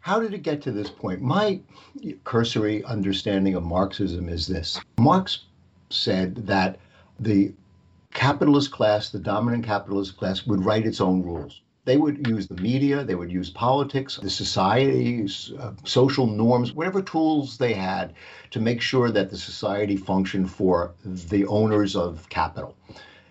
How 0.00 0.18
did 0.20 0.34
it 0.34 0.42
get 0.42 0.62
to 0.62 0.72
this 0.72 0.90
point? 0.90 1.20
My 1.20 1.60
cursory 2.24 2.82
understanding 2.84 3.54
of 3.54 3.62
Marxism 3.62 4.28
is 4.28 4.46
this 4.46 4.80
Marx 4.98 5.44
said 5.90 6.46
that 6.46 6.78
the 7.20 7.52
capitalist 8.12 8.70
class, 8.70 9.10
the 9.10 9.18
dominant 9.18 9.64
capitalist 9.64 10.16
class, 10.16 10.46
would 10.46 10.64
write 10.64 10.86
its 10.86 11.00
own 11.00 11.22
rules. 11.22 11.62
They 11.84 11.96
would 11.96 12.26
use 12.26 12.46
the 12.46 12.60
media, 12.60 13.02
they 13.02 13.14
would 13.14 13.32
use 13.32 13.48
politics, 13.48 14.18
the 14.22 14.28
society's 14.28 15.52
uh, 15.58 15.72
social 15.84 16.26
norms, 16.26 16.74
whatever 16.74 17.00
tools 17.00 17.56
they 17.56 17.72
had 17.72 18.14
to 18.50 18.60
make 18.60 18.82
sure 18.82 19.10
that 19.10 19.30
the 19.30 19.38
society 19.38 19.96
functioned 19.96 20.50
for 20.50 20.94
the 21.04 21.46
owners 21.46 21.96
of 21.96 22.28
capital 22.28 22.76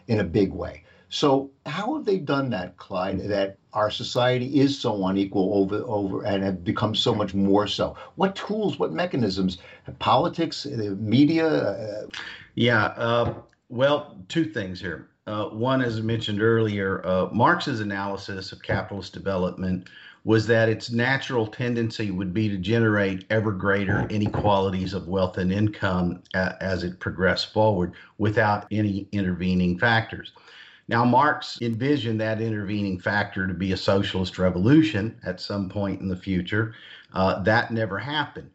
in 0.08 0.20
a 0.22 0.24
big 0.24 0.52
way. 0.52 0.84
So, 1.10 1.52
how 1.66 1.96
have 1.96 2.06
they 2.06 2.18
done 2.18 2.50
that, 2.50 2.76
Clyde? 2.78 3.20
That 3.30 3.58
our 3.74 3.90
society 3.90 4.60
is 4.60 4.78
so 4.78 5.06
unequal 5.06 5.54
over 5.54 5.84
over 5.86 6.24
and 6.24 6.44
have 6.44 6.64
become 6.64 6.96
so 6.96 7.16
much 7.16 7.34
more 7.34 7.68
so. 7.68 7.96
What 8.16 8.36
tools, 8.36 8.78
what 8.78 8.92
mechanisms, 8.92 9.60
politics, 10.00 10.64
the 10.64 10.96
media? 11.00 11.48
Uh, 11.48 12.08
yeah, 12.56 12.86
uh, 12.88 13.34
well, 13.70 14.18
two 14.28 14.46
things 14.46 14.80
here. 14.80 15.10
Uh, 15.26 15.50
one, 15.50 15.82
as 15.82 15.98
I 15.98 16.02
mentioned 16.02 16.42
earlier, 16.42 17.06
uh, 17.06 17.28
Marx's 17.34 17.82
analysis 17.82 18.54
of 18.54 18.62
capitalist 18.62 19.14
development 19.14 19.90
was 20.24 20.48
that 20.48 20.70
its 20.70 20.92
natural 20.92 21.48
tendency 21.48 22.12
would 22.12 22.34
be 22.34 22.50
to 22.50 22.58
generate 22.58 23.26
ever 23.30 23.52
greater 23.52 24.08
inequalities 24.10 24.94
of 24.94 25.08
wealth 25.08 25.38
and 25.38 25.52
income 25.52 26.22
a- 26.34 26.62
as 26.62 26.84
it 26.84 27.00
progressed 27.00 27.54
forward 27.54 27.94
without 28.18 28.68
any 28.72 29.08
intervening 29.12 29.78
factors. 29.78 30.34
Now, 30.90 31.04
Marx 31.04 31.58
envisioned 31.62 32.22
that 32.22 32.42
intervening 32.42 33.00
factor 33.00 33.48
to 33.48 33.54
be 33.54 33.74
a 33.74 33.78
socialist 33.78 34.38
revolution 34.38 35.18
at 35.26 35.42
some 35.42 35.70
point 35.70 36.02
in 36.02 36.08
the 36.08 36.16
future. 36.16 36.74
Uh, 37.14 37.42
that 37.44 37.72
never 37.72 37.98
happened. 37.98 38.50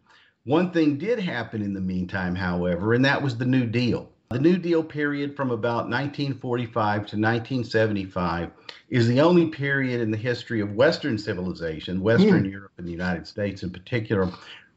One 0.44 0.70
thing 0.72 0.98
did 0.98 1.18
happen 1.18 1.62
in 1.62 1.74
the 1.74 1.80
meantime, 1.80 2.34
however, 2.34 2.94
and 2.94 3.04
that 3.04 3.22
was 3.22 3.36
the 3.36 3.46
New 3.46 3.66
Deal. 3.66 4.11
The 4.32 4.38
New 4.38 4.56
Deal 4.56 4.82
period 4.82 5.36
from 5.36 5.50
about 5.50 5.90
1945 5.90 6.72
to 6.72 7.16
1975 7.16 8.50
is 8.88 9.06
the 9.06 9.20
only 9.20 9.48
period 9.48 10.00
in 10.00 10.10
the 10.10 10.16
history 10.16 10.62
of 10.62 10.72
Western 10.72 11.18
civilization, 11.18 12.00
Western 12.00 12.44
mm. 12.44 12.50
Europe 12.50 12.72
and 12.78 12.86
the 12.86 12.92
United 12.92 13.26
States 13.26 13.62
in 13.62 13.68
particular, 13.68 14.30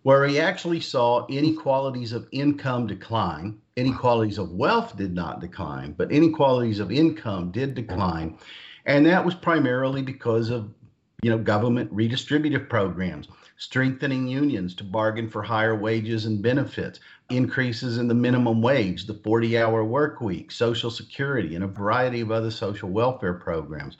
where 0.03 0.23
we 0.23 0.39
actually 0.39 0.81
saw 0.81 1.25
inequalities 1.27 2.11
of 2.11 2.27
income 2.33 2.85
decline. 2.85 3.57
Inequalities 3.77 4.39
of 4.39 4.51
wealth 4.51 4.97
did 4.97 5.15
not 5.15 5.39
decline, 5.39 5.93
but 5.93 6.11
inequalities 6.11 6.81
of 6.81 6.91
income 6.91 7.51
did 7.51 7.75
decline. 7.75 8.37
And 8.85 9.05
that 9.05 9.23
was 9.23 9.35
primarily 9.35 10.01
because 10.01 10.49
of 10.49 10.69
you 11.23 11.29
know 11.29 11.37
government 11.37 11.95
redistributive 11.95 12.67
programs 12.67 13.29
strengthening 13.57 14.27
unions 14.27 14.75
to 14.75 14.83
bargain 14.83 15.29
for 15.29 15.41
higher 15.41 15.75
wages 15.75 16.25
and 16.25 16.41
benefits, 16.41 16.99
increases 17.29 17.97
in 17.97 18.07
the 18.07 18.13
minimum 18.13 18.61
wage, 18.61 19.05
the 19.05 19.13
40 19.13 19.57
hour 19.57 19.83
work 19.83 20.21
week, 20.21 20.51
Social 20.51 20.91
Security, 20.91 21.55
and 21.55 21.63
a 21.63 21.67
variety 21.67 22.21
of 22.21 22.31
other 22.31 22.51
social 22.51 22.89
welfare 22.89 23.33
programs. 23.33 23.97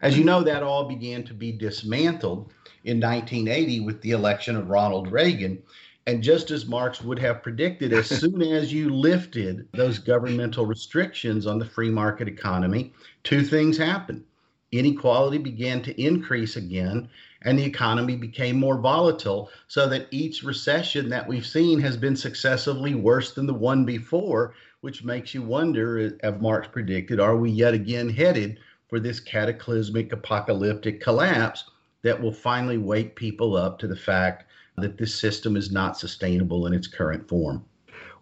As 0.00 0.16
you 0.16 0.24
know, 0.24 0.42
that 0.42 0.62
all 0.62 0.84
began 0.84 1.24
to 1.24 1.34
be 1.34 1.50
dismantled 1.50 2.52
in 2.84 3.00
1980 3.00 3.80
with 3.80 4.00
the 4.02 4.12
election 4.12 4.56
of 4.56 4.68
Ronald 4.68 5.10
Reagan. 5.10 5.60
And 6.06 6.22
just 6.22 6.50
as 6.50 6.66
Marx 6.66 7.02
would 7.02 7.18
have 7.18 7.42
predicted, 7.42 7.92
as 7.92 8.08
soon 8.20 8.40
as 8.40 8.72
you 8.72 8.90
lifted 8.90 9.66
those 9.72 9.98
governmental 9.98 10.66
restrictions 10.66 11.46
on 11.46 11.58
the 11.58 11.64
free 11.64 11.90
market 11.90 12.28
economy, 12.28 12.92
two 13.24 13.42
things 13.42 13.76
happened. 13.76 14.24
Inequality 14.70 15.38
began 15.38 15.82
to 15.82 16.00
increase 16.00 16.56
again, 16.56 17.08
and 17.42 17.58
the 17.58 17.64
economy 17.64 18.16
became 18.16 18.58
more 18.58 18.78
volatile 18.78 19.50
so 19.68 19.88
that 19.88 20.08
each 20.10 20.42
recession 20.42 21.08
that 21.08 21.26
we've 21.26 21.46
seen 21.46 21.78
has 21.80 21.96
been 21.96 22.16
successively 22.16 22.94
worse 22.94 23.32
than 23.32 23.46
the 23.46 23.54
one 23.54 23.84
before 23.84 24.54
which 24.80 25.04
makes 25.04 25.34
you 25.34 25.42
wonder 25.42 26.16
as 26.22 26.40
marx 26.40 26.68
predicted 26.68 27.20
are 27.20 27.36
we 27.36 27.50
yet 27.50 27.74
again 27.74 28.08
headed 28.08 28.58
for 28.88 28.98
this 28.98 29.20
cataclysmic 29.20 30.12
apocalyptic 30.12 31.00
collapse 31.00 31.70
that 32.02 32.20
will 32.20 32.32
finally 32.32 32.78
wake 32.78 33.16
people 33.16 33.56
up 33.56 33.78
to 33.78 33.86
the 33.86 33.96
fact 33.96 34.44
that 34.76 34.96
this 34.96 35.14
system 35.14 35.56
is 35.56 35.72
not 35.72 35.98
sustainable 35.98 36.66
in 36.66 36.72
its 36.72 36.86
current 36.86 37.28
form? 37.28 37.64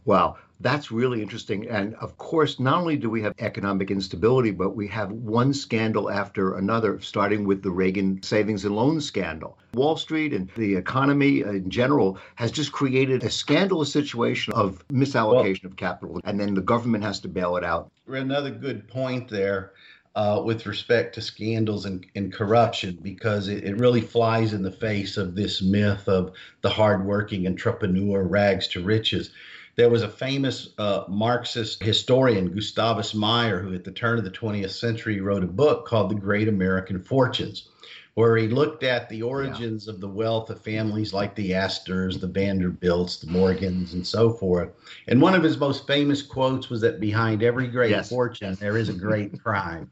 Wow 0.07 0.39
that's 0.61 0.91
really 0.91 1.23
interesting. 1.23 1.69
And 1.69 1.95
of 1.97 2.17
course, 2.19 2.59
not 2.59 2.79
only 2.79 2.97
do 2.97 3.11
we 3.11 3.23
have 3.23 3.35
economic 3.39 3.91
instability, 3.91 4.51
but 4.51 4.71
we 4.71 4.89
have 4.89 5.13
one 5.13 5.53
scandal 5.53 6.11
after 6.11 6.57
another, 6.57 7.01
starting 7.01 7.45
with 7.45 7.63
the 7.63 7.71
Reagan 7.71 8.23
savings 8.23 8.65
and 8.65 8.75
loan 8.75 9.01
scandal. 9.01 9.59
Wall 9.75 9.97
Street 9.97 10.33
and 10.33 10.51
the 10.57 10.75
economy 10.75 11.43
in 11.43 11.69
general 11.71 12.19
has 12.37 12.51
just 12.51 12.73
created 12.73 13.23
a 13.23 13.31
scandalous 13.31 13.93
situation 13.93 14.53
of 14.55 14.87
misallocation 14.89 15.65
well, 15.65 15.73
of 15.73 15.77
capital, 15.77 16.21
and 16.25 16.41
then 16.41 16.55
the 16.55 16.63
government 16.63 17.05
has 17.05 17.21
to 17.21 17.29
bail 17.29 17.57
it 17.57 17.65
out. 17.65 17.91
Another 18.09 18.51
good 18.51 18.89
point 18.89 19.29
there. 19.29 19.73
Uh, 20.15 20.41
with 20.43 20.65
respect 20.65 21.15
to 21.15 21.21
scandals 21.21 21.85
and, 21.85 22.07
and 22.15 22.33
corruption 22.33 22.99
because 23.03 23.49
it, 23.49 23.65
it, 23.65 23.77
really 23.77 24.01
flies 24.01 24.55
in 24.55 24.63
the 24.63 24.73
face 24.73 25.19
of 25.19 25.35
this 25.35 25.61
myth 25.61 26.09
of 26.09 26.33
the 26.63 26.71
hardworking 26.71 27.47
entrepreneur 27.47 28.23
rags 28.23 28.67
to 28.67 28.83
riches. 28.83 29.33
There 29.77 29.91
was 29.91 30.03
a 30.03 30.09
famous 30.09 30.71
uh, 30.79 31.05
Marxist 31.07 31.83
historian, 31.83 32.51
Gustavus 32.51 33.15
Meyer, 33.15 33.61
who 33.61 33.75
at 33.75 33.85
the 33.85 33.93
turn 33.93 34.17
of 34.17 34.25
the 34.25 34.31
20th 34.31 34.71
century 34.71 35.21
wrote 35.21 35.45
a 35.45 35.47
book 35.47 35.87
called 35.87 36.11
The 36.11 36.15
Great 36.15 36.49
American 36.49 36.99
Fortunes, 36.99 37.69
where 38.15 38.39
he 38.39 38.49
looked 38.49 38.85
at 38.85 39.11
the 39.11 39.21
origins 39.21 39.87
yeah. 39.87 39.93
of 39.93 40.01
the 40.01 40.09
wealth 40.09 40.49
of 40.49 40.63
families 40.63 41.13
like 41.13 41.35
the 41.35 41.53
Astors, 41.53 42.19
the 42.19 42.27
Vanderbilts, 42.27 43.19
the 43.19 43.27
Morgans, 43.27 43.93
and 43.93 44.07
so 44.07 44.31
forth. 44.31 44.71
And 45.09 45.21
one 45.21 45.35
of 45.35 45.43
his 45.43 45.59
most 45.59 45.87
famous 45.87 46.23
quotes 46.23 46.71
was 46.71 46.81
that 46.81 46.99
behind 46.99 47.43
every 47.43 47.69
great 47.69 47.91
yes. 47.91 48.09
fortune, 48.09 48.55
there 48.55 48.79
is 48.79 48.89
a 48.89 48.95
great 48.95 49.39
crime. 49.43 49.91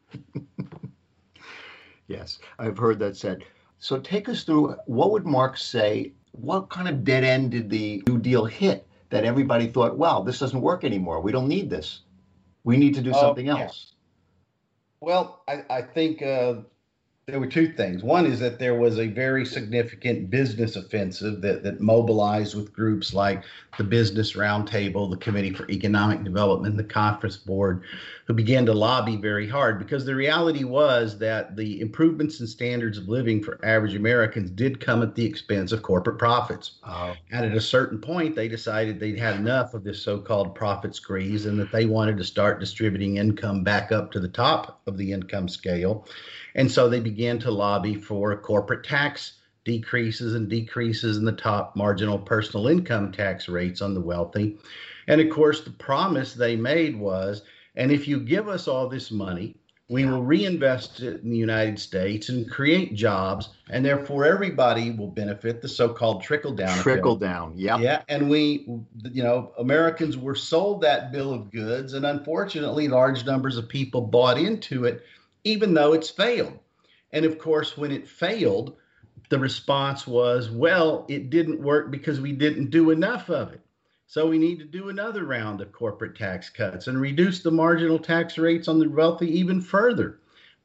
yes, 2.09 2.38
I've 2.59 2.79
heard 2.79 2.99
that 3.00 3.19
said. 3.19 3.45
So 3.81 4.00
take 4.00 4.31
us 4.31 4.45
through 4.45 4.76
what 4.87 5.11
would 5.11 5.26
Marx 5.26 5.62
say? 5.62 6.12
What 6.33 6.71
kind 6.71 6.88
of 6.88 7.05
dead 7.05 7.23
end 7.23 7.50
did 7.50 7.69
the 7.69 8.03
New 8.09 8.19
Deal 8.19 8.47
hit? 8.47 8.88
That 9.14 9.25
everybody 9.25 9.68
thought, 9.68 9.97
wow, 9.97 10.23
this 10.23 10.40
doesn't 10.40 10.61
work 10.61 10.83
anymore. 10.83 11.21
We 11.21 11.30
don't 11.30 11.47
need 11.47 11.71
this. 11.71 12.00
We 12.64 12.76
need 12.76 12.94
to 12.97 13.00
do 13.00 13.12
oh, 13.14 13.21
something 13.21 13.49
else. 13.49 13.92
Well, 15.00 15.44
I, 15.47 15.62
I 15.71 15.83
think 15.83 16.21
uh, 16.21 16.54
there 17.26 17.40
were 17.40 17.47
two 17.47 17.73
things. 17.73 18.02
One 18.02 18.26
is 18.26 18.38
that 18.40 18.59
there 18.59 18.75
was 18.75 18.99
a 18.99 19.07
very 19.07 19.47
significant 19.47 20.28
business 20.28 20.76
offensive 20.76 21.40
that, 21.40 21.62
that 21.62 21.81
mobilized 21.81 22.54
with 22.54 22.75
groups 22.75 23.14
like 23.14 23.43
the 23.78 23.85
Business 23.85 24.35
Roundtable, 24.35 25.11
the 25.11 25.16
Committee 25.16 25.52
for 25.52 25.69
Economic 25.71 26.23
Development, 26.23 26.76
the 26.76 26.85
Conference 26.85 27.38
Board, 27.38 27.83
who 28.26 28.35
began 28.35 28.66
to 28.66 28.75
lobby 28.75 29.16
very 29.16 29.49
hard 29.49 29.78
because 29.78 30.04
the 30.04 30.14
reality 30.14 30.64
was 30.64 31.19
that 31.19 31.57
the 31.57 31.81
improvements 31.81 32.40
in 32.40 32.47
standards 32.47 32.99
of 32.99 33.09
living 33.09 33.43
for 33.43 33.59
average 33.64 33.95
Americans 33.95 34.50
did 34.50 34.78
come 34.78 35.02
at 35.02 35.14
the 35.14 35.25
expense 35.25 35.73
of 35.73 35.83
corporate 35.83 36.19
profits. 36.19 36.73
Oh. 36.85 37.14
And 37.33 37.47
at 37.47 37.57
a 37.57 37.61
certain 37.61 38.00
point, 38.00 38.37
they 38.37 38.49
decided 38.49 39.00
they'd 39.00 39.19
had 39.19 39.37
enough 39.37 39.73
of 39.73 39.83
this 39.83 40.02
so 40.02 40.19
called 40.19 40.54
profit 40.54 40.95
squeeze 40.95 41.47
and 41.47 41.59
that 41.59 41.73
they 41.73 41.87
wanted 41.87 42.19
to 42.19 42.25
start 42.25 42.61
distributing 42.61 43.16
income 43.16 43.64
back 43.64 43.93
up 43.93 44.12
to 44.12 44.21
the 44.21 44.28
top 44.28 44.83
of 44.87 44.99
the 44.99 45.11
income 45.11 45.49
scale. 45.49 46.07
And 46.54 46.70
so 46.70 46.88
they 46.88 47.00
began 47.00 47.38
to 47.40 47.50
lobby 47.50 47.94
for 47.94 48.37
corporate 48.37 48.84
tax 48.84 49.34
decreases 49.64 50.34
and 50.34 50.49
decreases 50.49 51.16
in 51.16 51.25
the 51.25 51.32
top 51.32 51.75
marginal 51.75 52.18
personal 52.18 52.68
income 52.68 53.12
tax 53.12 53.49
rates 53.49 53.80
on 53.80 53.94
the 53.94 54.00
wealthy. 54.00 54.58
And 55.08 55.20
of 55.20 55.30
course, 55.30 55.62
the 55.62 55.70
promise 55.70 56.34
they 56.34 56.56
made 56.56 56.96
was 56.99 57.42
and 57.76 57.90
if 57.90 58.06
you 58.06 58.20
give 58.20 58.49
us 58.49 58.68
all 58.68 58.88
this 58.88 59.11
money, 59.11 59.56
we 59.88 60.06
will 60.06 60.23
reinvest 60.23 61.00
it 61.00 61.23
in 61.23 61.30
the 61.30 61.37
United 61.37 61.78
States 61.78 62.30
and 62.30 62.50
create 62.50 62.94
jobs, 62.94 63.50
and 63.68 63.84
therefore 63.84 64.25
everybody 64.25 64.90
will 64.90 65.11
benefit. 65.11 65.61
The 65.61 65.68
so-called 65.68 66.23
trickle 66.23 66.52
down. 66.54 66.78
Trickle 66.78 67.16
down. 67.16 67.52
Yeah. 67.54 67.78
Yeah, 67.78 68.02
and 68.08 68.30
we, 68.30 68.66
you 69.12 69.23
know, 69.23 69.52
Americans 69.58 70.16
were 70.16 70.34
sold 70.34 70.80
that 70.82 71.12
bill 71.12 71.34
of 71.34 71.50
goods, 71.50 71.92
and 71.92 72.06
unfortunately, 72.06 72.88
large 72.88 73.26
numbers 73.26 73.58
of 73.58 73.68
people 73.68 74.00
bought 74.00 74.38
into 74.38 74.84
it, 74.84 75.02
even 75.44 75.74
though 75.74 75.92
it's 75.92 76.10
failed. 76.10 76.58
And 77.12 77.24
of 77.24 77.38
course, 77.38 77.76
when 77.76 77.92
it 77.92 78.08
failed, 78.08 78.76
the 79.28 79.38
response 79.38 80.06
was, 80.06 80.50
"Well, 80.50 81.06
it 81.08 81.30
didn't 81.30 81.60
work 81.60 81.90
because 81.90 82.20
we 82.20 82.32
didn't 82.32 82.70
do 82.70 82.90
enough 82.90 83.30
of 83.30 83.52
it." 83.52 83.60
So 84.06 84.28
we 84.28 84.38
need 84.38 84.58
to 84.58 84.64
do 84.64 84.88
another 84.88 85.24
round 85.24 85.60
of 85.60 85.72
corporate 85.72 86.14
tax 86.14 86.50
cuts 86.50 86.86
and 86.86 87.00
reduce 87.00 87.40
the 87.40 87.50
marginal 87.50 87.98
tax 87.98 88.36
rates 88.36 88.68
on 88.68 88.78
the 88.78 88.88
wealthy 88.88 89.38
even 89.38 89.60
further. 89.60 90.18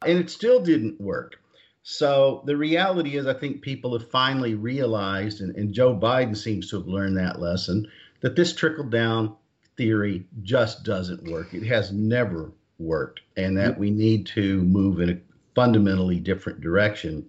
And 0.04 0.18
it 0.18 0.30
still 0.30 0.60
didn't 0.60 1.00
work. 1.00 1.40
So 1.82 2.42
the 2.46 2.56
reality 2.56 3.16
is, 3.16 3.26
I 3.26 3.32
think 3.32 3.62
people 3.62 3.98
have 3.98 4.10
finally 4.10 4.54
realized, 4.54 5.40
and, 5.40 5.56
and 5.56 5.72
Joe 5.72 5.96
Biden 5.96 6.36
seems 6.36 6.68
to 6.70 6.76
have 6.76 6.86
learned 6.86 7.16
that 7.16 7.40
lesson, 7.40 7.88
that 8.20 8.36
this 8.36 8.54
trickle 8.54 8.84
down 8.84 9.34
theory 9.76 10.26
just 10.42 10.84
doesn't 10.84 11.30
work. 11.30 11.54
It 11.54 11.64
has 11.64 11.90
never 11.90 12.52
worked, 12.80 13.20
and 13.36 13.56
that 13.58 13.78
we 13.78 13.90
need 13.90 14.26
to 14.26 14.62
move 14.62 15.00
in 15.00 15.10
a 15.10 15.18
fundamentally 15.54 16.18
different 16.18 16.60
direction, 16.60 17.28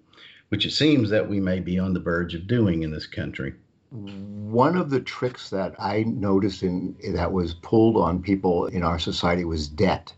which 0.50 0.66
it 0.66 0.72
seems 0.72 1.10
that 1.10 1.30
we 1.30 1.40
may 1.40 1.60
be 1.60 1.78
on 1.78 1.94
the 1.94 2.00
verge 2.00 2.34
of 2.34 2.48
doing 2.48 2.84
in 2.84 2.92
this 2.92 3.06
country 3.06 3.54
one 3.92 4.78
of 4.78 4.90
the 4.90 5.02
tricks 5.02 5.50
that 5.50 5.76
I 5.78 6.04
noticed 6.04 6.64
in 6.64 6.96
that 7.14 7.34
was 7.34 7.54
pulled 7.56 7.98
on 7.98 8.22
people 8.22 8.68
in 8.68 8.84
our 8.84 8.98
society 8.98 9.44
was 9.44 9.68
debt. 9.68 10.14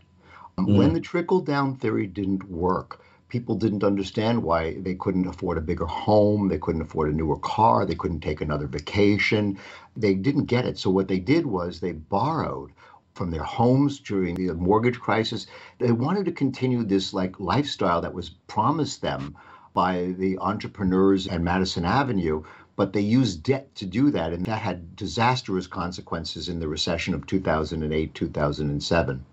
Mm. 0.56 0.76
When 0.76 0.94
the 0.94 1.00
trickle 1.00 1.40
down 1.40 1.76
theory 1.76 2.06
didn't 2.06 2.48
work, 2.48 3.02
people 3.28 3.56
didn't 3.56 3.82
understand 3.82 4.44
why 4.44 4.76
they 4.78 4.94
couldn't 4.94 5.26
afford 5.26 5.58
a 5.58 5.60
bigger 5.60 5.86
home, 5.86 6.48
they 6.48 6.58
couldn't 6.58 6.82
afford 6.82 7.12
a 7.12 7.16
newer 7.16 7.38
car, 7.38 7.84
they 7.84 7.96
couldn't 7.96 8.20
take 8.20 8.40
another 8.40 8.68
vacation. 8.68 9.58
They 9.96 10.14
didn't 10.14 10.44
get 10.44 10.66
it. 10.66 10.78
So 10.78 10.90
what 10.90 11.08
they 11.08 11.18
did 11.18 11.46
was 11.46 11.80
they 11.80 11.92
borrowed 11.92 12.70
from 13.14 13.30
their 13.30 13.42
homes 13.42 14.00
during 14.00 14.34
the 14.34 14.52
mortgage 14.54 15.00
crisis. 15.00 15.46
They 15.78 15.92
wanted 15.92 16.24
to 16.26 16.32
continue 16.32 16.84
this 16.84 17.14
like 17.14 17.40
lifestyle 17.40 18.00
that 18.00 18.14
was 18.14 18.30
promised 18.30 19.02
them 19.02 19.36
by 19.72 20.14
the 20.18 20.38
entrepreneurs 20.38 21.26
at 21.26 21.40
Madison 21.40 21.84
Avenue 21.84 22.44
but 22.76 22.92
they 22.92 23.00
used 23.00 23.42
debt 23.42 23.74
to 23.76 23.86
do 23.86 24.10
that, 24.10 24.32
and 24.32 24.44
that 24.46 24.60
had 24.60 24.96
disastrous 24.96 25.66
consequences 25.66 26.48
in 26.48 26.58
the 26.58 26.68
recession 26.68 27.14
of 27.14 27.26
2008, 27.26 28.14
2007. 28.14 29.24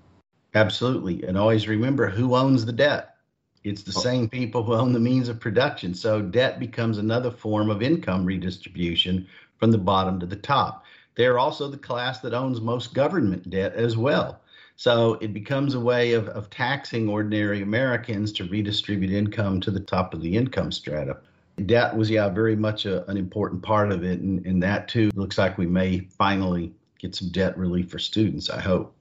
Absolutely. 0.54 1.24
And 1.24 1.38
always 1.38 1.68
remember 1.68 2.10
who 2.10 2.36
owns 2.36 2.66
the 2.66 2.74
debt. 2.74 3.16
It's 3.64 3.84
the 3.84 3.94
oh. 3.96 4.02
same 4.02 4.30
people 4.30 4.64
who 4.64 4.74
own 4.74 4.94
the 4.94 5.00
means 5.00 5.30
of 5.30 5.40
production. 5.40 5.94
So 5.94 6.22
debt 6.22 6.60
becomes 6.60 6.98
another 6.98 7.32
form 7.32 7.70
of 7.70 7.82
income 7.82 8.26
redistribution 8.26 9.28
from 9.58 9.72
the 9.72 9.78
bottom 9.78 10.20
to 10.20 10.26
the 10.26 10.36
top. 10.36 10.84
They're 11.16 11.40
also 11.40 11.68
the 11.68 11.78
class 11.78 12.20
that 12.20 12.34
owns 12.34 12.62
most 12.62 12.94
government 12.94 13.50
debt 13.50 13.74
as 13.76 13.98
well. 13.98 14.42
So 14.76 15.16
it 15.16 15.34
becomes 15.34 15.76
a 15.76 15.80
way 15.80 16.14
of, 16.14 16.28
of 16.30 16.50
taxing 16.50 17.08
ordinary 17.10 17.62
Americans 17.62 18.32
to 18.34 18.46
redistribute 18.46 19.12
income 19.12 19.60
to 19.62 19.72
the 19.72 19.80
top 19.80 20.14
of 20.14 20.22
the 20.22 20.36
income 20.36 20.72
strata. 20.72 21.18
Debt 21.66 21.96
was 21.96 22.10
yeah 22.10 22.30
very 22.30 22.56
much 22.56 22.86
a, 22.86 23.08
an 23.10 23.18
important 23.18 23.62
part 23.62 23.92
of 23.92 24.04
it 24.04 24.20
and, 24.22 24.44
and 24.46 24.64
that 24.64 24.88
too 24.88 25.12
looks 25.14 25.38
like 25.38 25.58
we 25.58 25.68
may 25.68 26.00
finally 26.00 26.74
get 26.98 27.14
some 27.14 27.30
debt 27.30 27.56
relief 27.58 27.92
for 27.92 28.00
students 28.00 28.50
i 28.50 28.60
hope. 28.60 28.96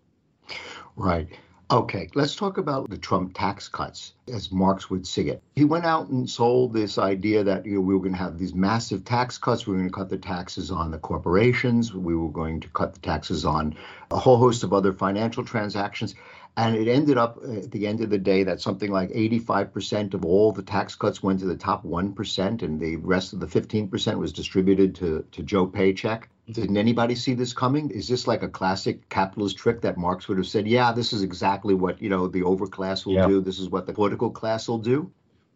Right 0.96 1.28
okay 1.70 2.08
let's 2.14 2.34
talk 2.34 2.58
about 2.58 2.90
the 2.90 2.98
trump 2.98 3.32
tax 3.34 3.68
cuts 3.68 4.14
as 4.32 4.50
marx 4.50 4.90
would 4.90 5.06
see 5.06 5.28
it. 5.28 5.42
He 5.54 5.64
went 5.64 5.84
out 5.84 6.08
and 6.08 6.28
sold 6.28 6.72
this 6.72 6.98
idea 6.98 7.44
that 7.44 7.66
you 7.66 7.74
know, 7.74 7.80
we 7.80 7.94
were 7.94 8.00
going 8.00 8.12
to 8.12 8.18
have 8.18 8.38
these 8.38 8.54
massive 8.54 9.04
tax 9.04 9.38
cuts 9.38 9.66
we 9.66 9.72
were 9.72 9.78
going 9.78 9.90
to 9.90 9.94
cut 9.94 10.08
the 10.08 10.18
taxes 10.18 10.70
on 10.70 10.90
the 10.90 10.98
corporations 10.98 11.94
we 11.94 12.16
were 12.16 12.30
going 12.30 12.60
to 12.60 12.68
cut 12.68 12.94
the 12.94 13.00
taxes 13.00 13.44
on 13.44 13.76
a 14.10 14.18
whole 14.18 14.36
host 14.36 14.64
of 14.64 14.72
other 14.72 14.92
financial 14.92 15.44
transactions 15.44 16.14
and 16.56 16.76
it 16.76 16.88
ended 16.88 17.16
up 17.16 17.38
uh, 17.38 17.52
at 17.52 17.70
the 17.70 17.86
end 17.86 18.00
of 18.00 18.10
the 18.10 18.18
day 18.18 18.44
that 18.44 18.60
something 18.60 18.90
like 18.90 19.10
85% 19.10 20.14
of 20.14 20.24
all 20.24 20.52
the 20.52 20.62
tax 20.62 20.94
cuts 20.94 21.22
went 21.22 21.40
to 21.40 21.46
the 21.46 21.56
top 21.56 21.84
1%, 21.84 22.62
and 22.62 22.80
the 22.80 22.96
rest 22.96 23.32
of 23.32 23.40
the 23.40 23.46
15% 23.46 24.18
was 24.18 24.32
distributed 24.32 24.94
to, 24.96 25.24
to 25.32 25.42
Joe 25.42 25.66
Paycheck. 25.66 26.28
Didn't 26.50 26.76
anybody 26.76 27.14
see 27.14 27.34
this 27.34 27.52
coming? 27.52 27.90
Is 27.90 28.08
this 28.08 28.26
like 28.26 28.42
a 28.42 28.48
classic 28.48 29.08
capitalist 29.08 29.56
trick 29.56 29.82
that 29.82 29.96
Marx 29.96 30.26
would 30.28 30.38
have 30.38 30.48
said, 30.48 30.66
yeah, 30.66 30.92
this 30.92 31.12
is 31.12 31.22
exactly 31.22 31.74
what, 31.74 32.02
you 32.02 32.08
know, 32.08 32.26
the 32.26 32.42
overclass 32.42 33.06
will 33.06 33.26
do. 33.28 33.40
This 33.40 33.60
is 33.60 33.68
what 33.68 33.86
the 33.86 33.92
political 33.92 34.30
class 34.30 34.66
will 34.66 34.78
do? 34.78 35.12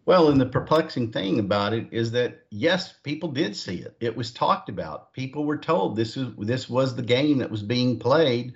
Well, 0.07 0.29
and 0.29 0.39
the 0.39 0.47
perplexing 0.47 1.13
thing 1.13 1.39
about 1.39 1.73
it 1.73 1.89
is 1.91 2.13
that 2.13 2.43
yes, 2.51 2.93
people 2.93 3.31
did 3.31 3.57
see 3.57 3.77
it. 3.77 3.97
It 4.01 4.15
was 4.15 4.33
talked 4.33 4.69
about. 4.69 5.15
People 5.15 5.47
were 5.47 5.57
told 5.57 5.97
this 5.97 6.17
was 6.17 6.35
this 6.39 6.69
was 6.69 6.95
the 6.95 7.03
game 7.03 7.39
that 7.39 7.51
was 7.51 7.63
being 7.63 7.99
played 7.99 8.53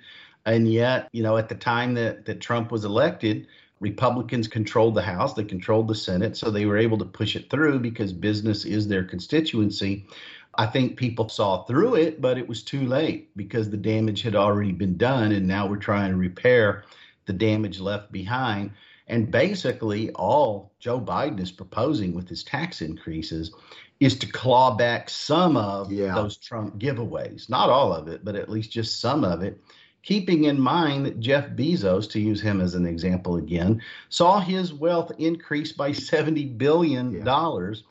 and 0.49 0.67
yet, 0.67 1.09
you 1.11 1.21
know, 1.21 1.37
at 1.37 1.47
the 1.47 1.55
time 1.55 1.93
that, 1.93 2.25
that 2.25 2.41
Trump 2.41 2.71
was 2.71 2.83
elected, 2.83 3.45
Republicans 3.79 4.47
controlled 4.47 4.95
the 4.95 5.01
House, 5.01 5.35
they 5.35 5.43
controlled 5.43 5.87
the 5.87 5.95
Senate, 5.95 6.35
so 6.35 6.49
they 6.49 6.65
were 6.65 6.77
able 6.77 6.97
to 6.97 7.05
push 7.05 7.35
it 7.35 7.51
through 7.51 7.79
because 7.79 8.11
business 8.11 8.65
is 8.65 8.87
their 8.87 9.03
constituency. 9.03 10.07
I 10.55 10.65
think 10.65 10.97
people 10.97 11.29
saw 11.29 11.65
through 11.65 11.95
it, 11.95 12.19
but 12.19 12.39
it 12.39 12.47
was 12.47 12.63
too 12.63 12.81
late 12.81 13.29
because 13.37 13.69
the 13.69 13.77
damage 13.77 14.23
had 14.23 14.35
already 14.35 14.71
been 14.71 14.97
done, 14.97 15.31
and 15.31 15.47
now 15.47 15.67
we're 15.67 15.77
trying 15.77 16.11
to 16.11 16.17
repair 16.17 16.83
the 17.27 17.33
damage 17.33 17.79
left 17.79 18.11
behind. 18.11 18.71
And 19.07 19.29
basically, 19.29 20.09
all 20.11 20.71
Joe 20.79 20.99
Biden 20.99 21.39
is 21.39 21.51
proposing 21.51 22.13
with 22.15 22.27
his 22.27 22.43
tax 22.43 22.81
increases 22.81 23.53
is 23.99 24.17
to 24.17 24.27
claw 24.27 24.75
back 24.75 25.09
some 25.09 25.57
of 25.57 25.91
yeah. 25.91 26.15
those 26.15 26.37
Trump 26.37 26.79
giveaways. 26.79 27.49
Not 27.49 27.69
all 27.69 27.93
of 27.93 28.07
it, 28.07 28.25
but 28.25 28.35
at 28.35 28.49
least 28.49 28.71
just 28.71 28.99
some 28.99 29.23
of 29.23 29.43
it 29.43 29.61
keeping 30.03 30.45
in 30.45 30.59
mind 30.59 31.05
that 31.05 31.19
Jeff 31.19 31.49
Bezos, 31.49 32.09
to 32.11 32.19
use 32.19 32.41
him 32.41 32.61
as 32.61 32.75
an 32.75 32.85
example 32.85 33.37
again, 33.37 33.81
saw 34.09 34.39
his 34.39 34.73
wealth 34.73 35.11
increase 35.17 35.71
by 35.71 35.91
$70 35.91 36.57
billion 36.57 37.13
yeah. 37.25 37.83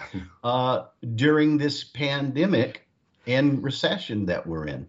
uh, 0.44 0.86
during 1.14 1.58
this 1.58 1.84
pandemic 1.84 2.86
and 3.26 3.62
recession 3.62 4.26
that 4.26 4.46
we're 4.46 4.66
in. 4.66 4.86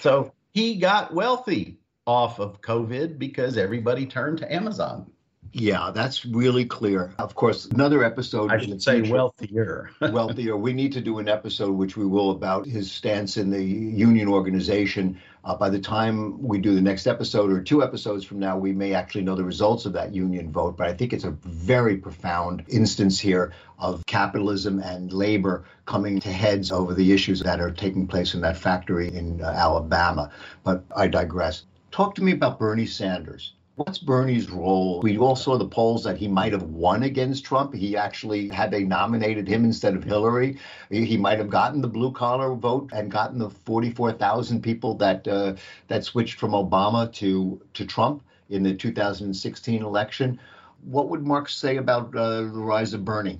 So 0.00 0.32
he 0.52 0.76
got 0.76 1.14
wealthy 1.14 1.78
off 2.06 2.38
of 2.38 2.60
COVID 2.60 3.18
because 3.18 3.56
everybody 3.56 4.06
turned 4.06 4.38
to 4.38 4.52
Amazon. 4.52 5.10
Yeah, 5.52 5.90
that's 5.94 6.24
really 6.26 6.64
clear. 6.64 7.14
Of 7.18 7.34
course, 7.34 7.66
another 7.66 8.04
episode. 8.04 8.50
I 8.50 8.58
should 8.58 8.82
say 8.82 9.02
wealthier. 9.02 9.90
wealthier. 10.00 10.56
We 10.56 10.72
need 10.72 10.92
to 10.92 11.00
do 11.00 11.18
an 11.18 11.28
episode, 11.28 11.72
which 11.72 11.96
we 11.96 12.06
will, 12.06 12.30
about 12.30 12.66
his 12.66 12.90
stance 12.90 13.36
in 13.36 13.50
the 13.50 13.62
union 13.62 14.28
organization. 14.28 15.18
Uh, 15.44 15.56
by 15.56 15.70
the 15.70 15.78
time 15.78 16.40
we 16.42 16.58
do 16.58 16.74
the 16.74 16.80
next 16.80 17.06
episode 17.06 17.50
or 17.50 17.62
two 17.62 17.82
episodes 17.82 18.24
from 18.24 18.38
now, 18.38 18.58
we 18.58 18.72
may 18.72 18.92
actually 18.92 19.22
know 19.22 19.34
the 19.34 19.44
results 19.44 19.86
of 19.86 19.92
that 19.94 20.14
union 20.14 20.52
vote. 20.52 20.76
But 20.76 20.88
I 20.88 20.92
think 20.92 21.12
it's 21.12 21.24
a 21.24 21.30
very 21.30 21.96
profound 21.96 22.64
instance 22.68 23.18
here 23.18 23.52
of 23.78 24.04
capitalism 24.06 24.80
and 24.80 25.12
labor 25.12 25.64
coming 25.86 26.20
to 26.20 26.32
heads 26.32 26.70
over 26.70 26.92
the 26.92 27.12
issues 27.12 27.40
that 27.40 27.60
are 27.60 27.70
taking 27.70 28.06
place 28.06 28.34
in 28.34 28.40
that 28.42 28.56
factory 28.56 29.08
in 29.14 29.40
uh, 29.40 29.46
Alabama. 29.46 30.30
But 30.64 30.84
I 30.94 31.08
digress. 31.08 31.64
Talk 31.90 32.14
to 32.16 32.22
me 32.22 32.32
about 32.32 32.58
Bernie 32.58 32.86
Sanders. 32.86 33.54
What's 33.78 33.98
Bernie's 33.98 34.50
role? 34.50 34.98
We 35.04 35.18
all 35.18 35.36
saw 35.36 35.56
the 35.56 35.68
polls 35.68 36.02
that 36.02 36.16
he 36.16 36.26
might 36.26 36.50
have 36.50 36.64
won 36.64 37.04
against 37.04 37.44
Trump. 37.44 37.72
He 37.72 37.96
actually, 37.96 38.48
had 38.48 38.72
they 38.72 38.82
nominated 38.82 39.46
him 39.46 39.64
instead 39.64 39.94
of 39.94 40.02
Hillary, 40.02 40.58
he 40.90 41.16
might 41.16 41.38
have 41.38 41.48
gotten 41.48 41.80
the 41.80 41.86
blue 41.86 42.10
collar 42.10 42.56
vote 42.56 42.90
and 42.92 43.08
gotten 43.08 43.38
the 43.38 43.50
44,000 43.50 44.62
people 44.64 44.94
that 44.96 45.28
uh, 45.28 45.54
that 45.86 46.02
switched 46.02 46.40
from 46.40 46.52
Obama 46.52 47.12
to 47.14 47.62
to 47.74 47.86
Trump 47.86 48.24
in 48.50 48.64
the 48.64 48.74
2016 48.74 49.84
election. 49.84 50.40
What 50.82 51.08
would 51.08 51.24
Marx 51.24 51.54
say 51.54 51.76
about 51.76 52.16
uh, 52.16 52.40
the 52.40 52.46
rise 52.48 52.94
of 52.94 53.04
Bernie? 53.04 53.38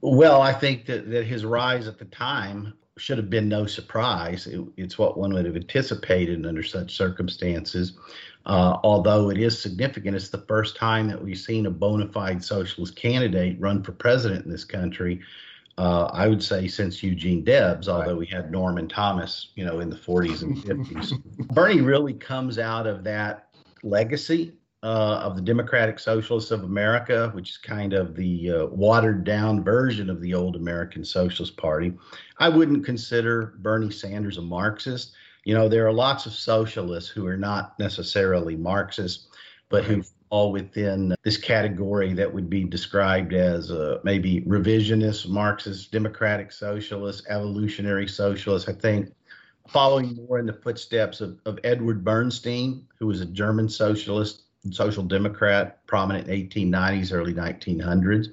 Well, 0.00 0.42
I 0.42 0.54
think 0.54 0.86
that, 0.86 1.08
that 1.08 1.24
his 1.24 1.44
rise 1.44 1.86
at 1.86 2.00
the 2.00 2.04
time 2.06 2.74
should 2.98 3.18
have 3.18 3.30
been 3.30 3.48
no 3.48 3.66
surprise. 3.66 4.48
It, 4.48 4.60
it's 4.76 4.98
what 4.98 5.16
one 5.16 5.32
would 5.34 5.44
have 5.44 5.56
anticipated 5.56 6.44
under 6.44 6.64
such 6.64 6.96
circumstances. 6.96 7.92
Uh, 8.48 8.78
although 8.82 9.30
it 9.30 9.38
is 9.38 9.60
significant, 9.60 10.16
it's 10.16 10.30
the 10.30 10.44
first 10.48 10.74
time 10.74 11.06
that 11.08 11.22
we've 11.22 11.38
seen 11.38 11.66
a 11.66 11.70
bona 11.70 12.08
fide 12.08 12.42
socialist 12.42 12.96
candidate 12.96 13.60
run 13.60 13.82
for 13.82 13.92
president 13.92 14.46
in 14.46 14.50
this 14.50 14.64
country. 14.64 15.20
Uh, 15.76 16.06
I 16.12 16.26
would 16.26 16.42
say 16.42 16.66
since 16.66 17.02
Eugene 17.02 17.44
Debs, 17.44 17.88
although 17.88 18.16
we 18.16 18.26
had 18.26 18.50
Norman 18.50 18.88
Thomas, 18.88 19.48
you 19.54 19.64
know, 19.64 19.80
in 19.80 19.90
the 19.90 19.96
40s 19.96 20.42
and 20.42 20.56
50s. 20.56 21.22
Bernie 21.54 21.82
really 21.82 22.14
comes 22.14 22.58
out 22.58 22.86
of 22.86 23.04
that 23.04 23.50
legacy 23.84 24.54
uh, 24.82 25.20
of 25.22 25.36
the 25.36 25.42
Democratic 25.42 25.98
Socialists 25.98 26.50
of 26.50 26.64
America, 26.64 27.30
which 27.34 27.50
is 27.50 27.58
kind 27.58 27.92
of 27.92 28.16
the 28.16 28.50
uh, 28.50 28.66
watered 28.66 29.24
down 29.24 29.62
version 29.62 30.08
of 30.08 30.20
the 30.20 30.34
old 30.34 30.56
American 30.56 31.04
Socialist 31.04 31.56
Party. 31.56 31.92
I 32.38 32.48
wouldn't 32.48 32.84
consider 32.84 33.54
Bernie 33.58 33.90
Sanders 33.90 34.38
a 34.38 34.42
Marxist. 34.42 35.12
You 35.48 35.54
know, 35.54 35.66
there 35.66 35.86
are 35.86 35.92
lots 35.94 36.26
of 36.26 36.34
socialists 36.34 37.08
who 37.08 37.26
are 37.26 37.38
not 37.38 37.78
necessarily 37.78 38.54
Marxists, 38.54 39.28
but 39.70 39.82
who 39.82 40.02
fall 40.28 40.52
within 40.52 41.14
this 41.24 41.38
category 41.38 42.12
that 42.12 42.34
would 42.34 42.50
be 42.50 42.64
described 42.64 43.32
as 43.32 43.70
uh, 43.70 43.98
maybe 44.04 44.42
revisionist 44.42 45.26
Marxist, 45.26 45.90
democratic 45.90 46.52
socialist, 46.52 47.24
evolutionary 47.30 48.06
socialist. 48.06 48.68
I 48.68 48.74
think 48.74 49.10
following 49.66 50.16
more 50.16 50.38
in 50.38 50.44
the 50.44 50.52
footsteps 50.52 51.22
of, 51.22 51.38
of 51.46 51.58
Edward 51.64 52.04
Bernstein, 52.04 52.86
who 52.98 53.06
was 53.06 53.22
a 53.22 53.26
German 53.26 53.70
socialist 53.70 54.42
social 54.70 55.02
democrat, 55.02 55.86
prominent 55.86 56.28
in 56.28 56.46
1890s, 56.46 57.10
early 57.10 57.32
1900s, 57.32 58.26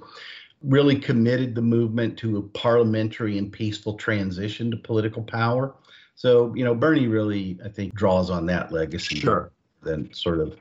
really 0.62 0.98
committed 0.98 1.54
the 1.54 1.62
movement 1.62 2.18
to 2.18 2.36
a 2.36 2.42
parliamentary 2.42 3.38
and 3.38 3.50
peaceful 3.50 3.94
transition 3.94 4.70
to 4.70 4.76
political 4.76 5.22
power. 5.22 5.74
So, 6.16 6.54
you 6.54 6.64
know, 6.64 6.74
Bernie 6.74 7.06
really, 7.06 7.58
I 7.64 7.68
think, 7.68 7.94
draws 7.94 8.30
on 8.30 8.46
that 8.46 8.72
legacy. 8.72 9.20
Sure. 9.20 9.52
Than 9.82 10.12
sort 10.12 10.40
of 10.40 10.56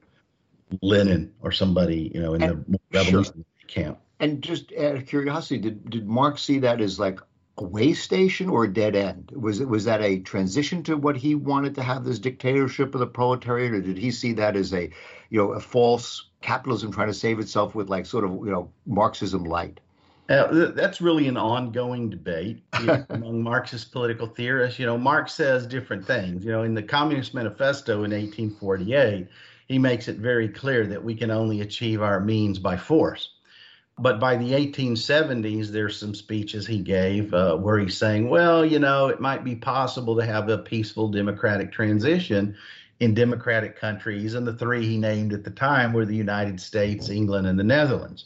Lenin 0.82 1.34
or 1.42 1.52
somebody, 1.52 2.12
you 2.14 2.22
know, 2.22 2.36
in 2.36 2.44
and, 2.44 2.66
the 2.68 2.80
revolutionary 2.94 3.46
sure. 3.58 3.68
camp. 3.68 4.00
And 4.20 4.42
just 4.42 4.72
out 4.74 4.98
of 4.98 5.08
curiosity, 5.08 5.60
did, 5.60 5.90
did 5.90 6.08
Marx 6.08 6.44
see 6.44 6.60
that 6.60 6.80
as 6.82 7.00
like 7.00 7.20
a 7.58 7.64
way 7.64 7.94
station 7.94 8.50
or 8.50 8.66
a 8.66 8.74
dead 8.74 8.96
end? 8.96 9.32
Was 9.36 9.62
it 9.62 9.68
was 9.68 9.86
that 9.86 10.02
a 10.02 10.20
transition 10.20 10.84
to 10.84 10.98
what 10.98 11.16
he 11.16 11.36
wanted 11.36 11.76
to 11.76 11.84
have 11.84 12.04
this 12.04 12.20
dictatorship 12.20 12.94
of 12.94 13.00
the 13.00 13.08
proletariat, 13.08 13.74
or 13.74 13.82
did 13.82 13.98
he 13.98 14.12
see 14.12 14.34
that 14.34 14.56
as 14.56 14.74
a 14.74 14.92
you 15.30 15.38
know 15.38 15.54
a 15.54 15.60
false 15.60 16.30
capitalism 16.42 16.92
trying 16.92 17.08
to 17.08 17.14
save 17.14 17.40
itself 17.40 17.74
with 17.74 17.90
like 17.90 18.06
sort 18.06 18.26
of 18.26 18.32
you 18.32 18.52
know 18.52 18.72
Marxism 18.86 19.44
light? 19.46 19.80
Uh, 20.28 20.72
that's 20.72 21.02
really 21.02 21.28
an 21.28 21.38
ongoing 21.38 22.10
debate 22.10 22.64
among 23.10 23.44
Marxist 23.44 23.92
political 23.92 24.26
theorists. 24.26 24.80
You 24.80 24.88
know, 24.88 24.98
Marx 24.98 25.34
says 25.34 25.68
different 25.68 26.06
things. 26.06 26.44
You 26.44 26.52
know, 26.52 26.64
in 26.64 26.74
the 26.74 26.82
Communist 26.82 27.36
Manifesto 27.36 28.04
in 28.04 28.12
1848, 28.12 29.28
he 29.68 29.80
makes 29.80 30.08
it 30.08 30.18
very 30.18 30.50
clear 30.50 30.88
that 30.88 31.04
we 31.04 31.14
can 31.14 31.30
only 31.30 31.62
achieve 31.62 32.02
our 32.02 32.20
means 32.20 32.58
by 32.58 32.76
force. 32.76 33.30
But 33.98 34.20
by 34.20 34.36
the 34.36 34.52
1870s, 34.52 35.68
there's 35.68 35.98
some 35.98 36.14
speeches 36.14 36.68
he 36.68 36.80
gave 36.80 37.34
uh, 37.34 37.56
where 37.56 37.78
he's 37.78 37.98
saying, 37.98 38.28
well, 38.28 38.66
you 38.66 38.80
know, 38.80 39.08
it 39.08 39.22
might 39.22 39.44
be 39.44 39.56
possible 39.56 40.18
to 40.18 40.26
have 40.26 40.50
a 40.50 40.58
peaceful 40.58 41.08
democratic 41.08 41.72
transition 41.72 42.58
in 43.00 43.14
democratic 43.14 43.80
countries. 43.80 44.34
And 44.34 44.46
the 44.46 44.54
three 44.54 44.86
he 44.86 44.98
named 44.98 45.34
at 45.34 45.44
the 45.44 45.52
time 45.52 45.94
were 45.94 46.06
the 46.06 46.16
United 46.16 46.60
States, 46.60 47.10
England, 47.10 47.48
and 47.48 47.58
the 47.58 47.64
Netherlands. 47.64 48.26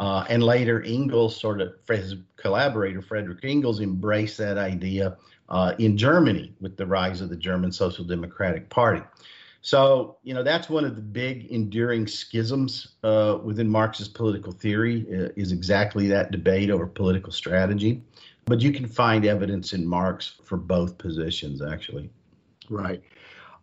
Uh, 0.00 0.24
and 0.30 0.42
later, 0.42 0.82
Engels, 0.82 1.38
sort 1.38 1.60
of 1.60 1.74
his 1.86 2.16
collaborator, 2.36 3.02
Frederick 3.02 3.44
Engels, 3.44 3.82
embraced 3.82 4.38
that 4.38 4.56
idea 4.56 5.14
uh, 5.50 5.74
in 5.78 5.94
Germany 5.98 6.54
with 6.58 6.78
the 6.78 6.86
rise 6.86 7.20
of 7.20 7.28
the 7.28 7.36
German 7.36 7.70
Social 7.70 8.02
Democratic 8.02 8.70
Party. 8.70 9.02
So, 9.60 10.16
you 10.22 10.32
know, 10.32 10.42
that's 10.42 10.70
one 10.70 10.86
of 10.86 10.96
the 10.96 11.02
big 11.02 11.48
enduring 11.50 12.06
schisms 12.06 12.94
uh, 13.04 13.40
within 13.44 13.68
Marxist 13.68 14.14
political 14.14 14.52
theory 14.52 15.04
uh, 15.12 15.28
is 15.36 15.52
exactly 15.52 16.06
that 16.06 16.30
debate 16.30 16.70
over 16.70 16.86
political 16.86 17.30
strategy. 17.30 18.02
But 18.46 18.62
you 18.62 18.72
can 18.72 18.86
find 18.86 19.26
evidence 19.26 19.74
in 19.74 19.86
Marx 19.86 20.36
for 20.42 20.56
both 20.56 20.96
positions, 20.96 21.60
actually. 21.60 22.08
Right. 22.70 23.02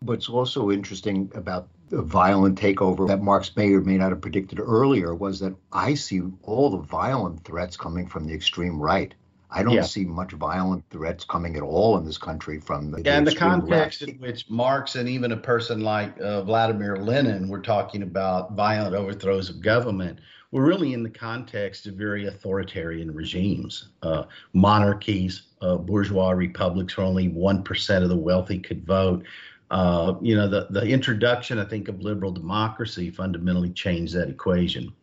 What's 0.02 0.30
also 0.30 0.70
interesting 0.70 1.32
about 1.34 1.68
the 1.90 2.02
violent 2.02 2.60
takeover 2.60 3.08
that 3.08 3.22
Marx 3.22 3.56
may 3.56 3.72
or 3.74 3.82
may 3.82 3.98
not 3.98 4.10
have 4.12 4.22
predicted 4.22 4.60
earlier 4.60 5.16
was 5.16 5.40
that 5.40 5.56
I 5.72 5.94
see 5.94 6.22
all 6.44 6.70
the 6.70 6.78
violent 6.78 7.44
threats 7.44 7.78
coming 7.78 8.08
from 8.08 8.28
the 8.28 8.34
extreme 8.34 8.80
right. 8.80 9.14
I 9.50 9.64
don't 9.64 9.74
yeah. 9.74 9.84
see 9.84 10.04
much 10.04 10.34
violent 10.34 10.84
threats 10.90 11.24
coming 11.24 11.56
at 11.56 11.62
all 11.62 11.98
in 11.98 12.06
this 12.06 12.18
country 12.18 12.60
from 12.60 12.92
the. 12.92 13.02
Yeah, 13.02 13.18
in 13.18 13.24
the 13.24 13.34
context 13.34 14.02
in 14.02 14.20
which 14.20 14.50
Marx 14.50 14.96
and 14.96 15.08
even 15.08 15.32
a 15.32 15.38
person 15.38 15.82
like 15.82 16.20
uh, 16.20 16.42
Vladimir 16.44 16.98
Lenin 16.98 17.48
were 17.48 17.62
talking 17.62 18.04
about 18.04 18.54
violent 18.54 18.94
overthrows 18.94 19.50
of 19.50 19.62
government, 19.62 20.20
we're 20.52 20.66
really 20.66 20.94
in 20.94 21.02
the 21.02 21.10
context 21.10 21.88
of 21.88 21.96
very 21.96 22.28
authoritarian 22.28 23.14
regimes, 23.14 23.90
uh, 24.02 24.24
monarchies, 24.54 25.44
uh, 25.62 25.78
bourgeois 25.78 26.32
republics 26.32 26.98
where 26.98 27.06
only 27.06 27.30
1% 27.30 28.04
of 28.04 28.10
the 28.10 28.18
wealthy 28.18 28.60
could 28.60 28.86
vote. 28.86 29.24
Uh, 29.70 30.16
you 30.22 30.36
know, 30.36 30.48
the, 30.48 30.68
the 30.70 30.84
introduction, 30.84 31.60
I 31.60 31.66
think, 31.66 31.90
of 31.90 32.02
liberal 32.02 32.32
democracy 32.32 33.10
fundamentally 33.10 33.70
changed 33.72 34.14
that 34.16 34.30
equation. 34.30 34.94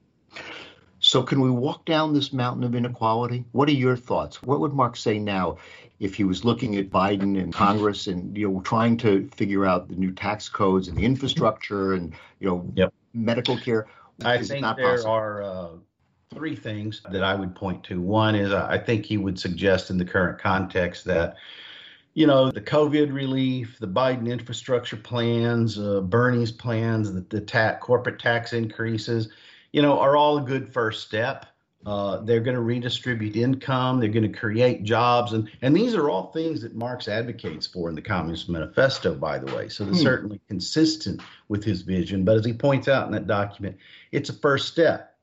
So, 1.00 1.22
can 1.22 1.42
we 1.42 1.50
walk 1.50 1.84
down 1.84 2.14
this 2.14 2.32
mountain 2.32 2.64
of 2.64 2.74
inequality? 2.74 3.44
What 3.52 3.68
are 3.68 3.72
your 3.72 3.94
thoughts? 3.94 4.42
What 4.42 4.60
would 4.60 4.72
Mark 4.72 4.96
say 4.96 5.18
now 5.18 5.58
if 6.00 6.14
he 6.14 6.24
was 6.24 6.46
looking 6.46 6.76
at 6.76 6.88
Biden 6.88 7.38
and 7.38 7.52
Congress 7.52 8.06
and 8.06 8.34
you 8.36 8.50
know 8.50 8.60
trying 8.62 8.96
to 8.98 9.28
figure 9.36 9.66
out 9.66 9.88
the 9.88 9.96
new 9.96 10.12
tax 10.12 10.48
codes 10.48 10.88
and 10.88 10.96
the 10.96 11.04
infrastructure 11.04 11.92
and 11.92 12.14
you 12.40 12.48
know 12.48 12.72
yep. 12.74 12.94
medical 13.12 13.58
care? 13.58 13.86
I 14.24 14.38
think 14.38 14.64
there 14.76 14.92
possible? 14.92 15.10
are 15.10 15.42
uh, 15.42 15.68
three 16.32 16.56
things 16.56 17.02
that 17.10 17.22
I 17.22 17.34
would 17.34 17.54
point 17.54 17.84
to. 17.84 18.00
One 18.00 18.34
is 18.34 18.52
I 18.52 18.78
think 18.78 19.04
he 19.04 19.18
would 19.18 19.38
suggest 19.38 19.90
in 19.90 19.98
the 19.98 20.06
current 20.06 20.38
context 20.38 21.04
that 21.04 21.36
you 22.14 22.28
know, 22.28 22.50
the 22.50 22.60
COVID 22.60 23.12
relief, 23.12 23.76
the 23.80 23.88
Biden 23.88 24.30
infrastructure 24.30 24.96
plans, 24.96 25.78
uh, 25.78 26.00
Bernie's 26.00 26.52
plans, 26.52 27.12
the, 27.12 27.20
the 27.22 27.40
ta- 27.40 27.76
corporate 27.80 28.20
tax 28.20 28.52
increases, 28.52 29.28
you 29.72 29.82
know, 29.82 29.98
are 29.98 30.16
all 30.16 30.38
a 30.38 30.42
good 30.42 30.72
first 30.72 31.06
step. 31.06 31.46
Uh, 31.84 32.18
they're 32.18 32.40
going 32.40 32.54
to 32.54 32.62
redistribute 32.62 33.36
income. 33.36 34.00
They're 34.00 34.08
going 34.08 34.30
to 34.30 34.38
create 34.38 34.84
jobs, 34.84 35.34
and 35.34 35.50
and 35.60 35.76
these 35.76 35.94
are 35.94 36.08
all 36.08 36.32
things 36.32 36.62
that 36.62 36.74
Marx 36.74 37.08
advocates 37.08 37.66
for 37.66 37.90
in 37.90 37.94
the 37.94 38.00
Communist 38.00 38.48
Manifesto, 38.48 39.14
by 39.14 39.38
the 39.38 39.54
way. 39.54 39.68
So 39.68 39.84
they're 39.84 39.92
hmm. 39.92 40.00
certainly 40.00 40.40
consistent 40.48 41.20
with 41.48 41.62
his 41.62 41.82
vision. 41.82 42.24
But 42.24 42.38
as 42.38 42.44
he 42.46 42.54
points 42.54 42.88
out 42.88 43.06
in 43.06 43.12
that 43.12 43.26
document, 43.26 43.76
it's 44.12 44.30
a 44.30 44.32
first 44.32 44.68
step. 44.68 45.14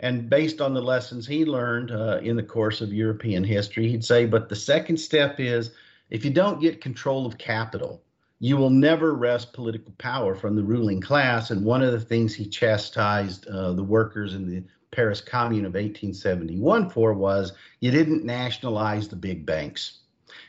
And 0.00 0.30
based 0.30 0.62
on 0.62 0.72
the 0.72 0.80
lessons 0.80 1.26
he 1.26 1.44
learned 1.44 1.90
uh, 1.90 2.20
in 2.22 2.36
the 2.36 2.42
course 2.42 2.80
of 2.80 2.92
European 2.92 3.44
history, 3.44 3.88
he'd 3.88 4.04
say, 4.04 4.24
but 4.24 4.48
the 4.48 4.56
second 4.56 4.96
step 4.96 5.40
is 5.40 5.72
if 6.10 6.24
you 6.24 6.30
don't 6.30 6.60
get 6.60 6.80
control 6.80 7.26
of 7.26 7.38
capital, 7.38 8.02
you 8.40 8.56
will 8.56 8.70
never 8.70 9.14
wrest 9.14 9.52
political 9.52 9.92
power 9.98 10.34
from 10.34 10.54
the 10.54 10.62
ruling 10.62 11.00
class. 11.00 11.50
And 11.50 11.64
one 11.64 11.82
of 11.82 11.92
the 11.92 12.00
things 12.00 12.34
he 12.34 12.46
chastised 12.46 13.46
uh, 13.48 13.72
the 13.72 13.82
workers 13.82 14.34
in 14.34 14.48
the 14.48 14.62
Paris 14.90 15.20
Commune 15.20 15.64
of 15.64 15.74
1871 15.74 16.90
for 16.90 17.12
was 17.12 17.52
you 17.80 17.90
didn't 17.90 18.24
nationalize 18.24 19.08
the 19.08 19.16
big 19.16 19.44
banks. 19.44 19.98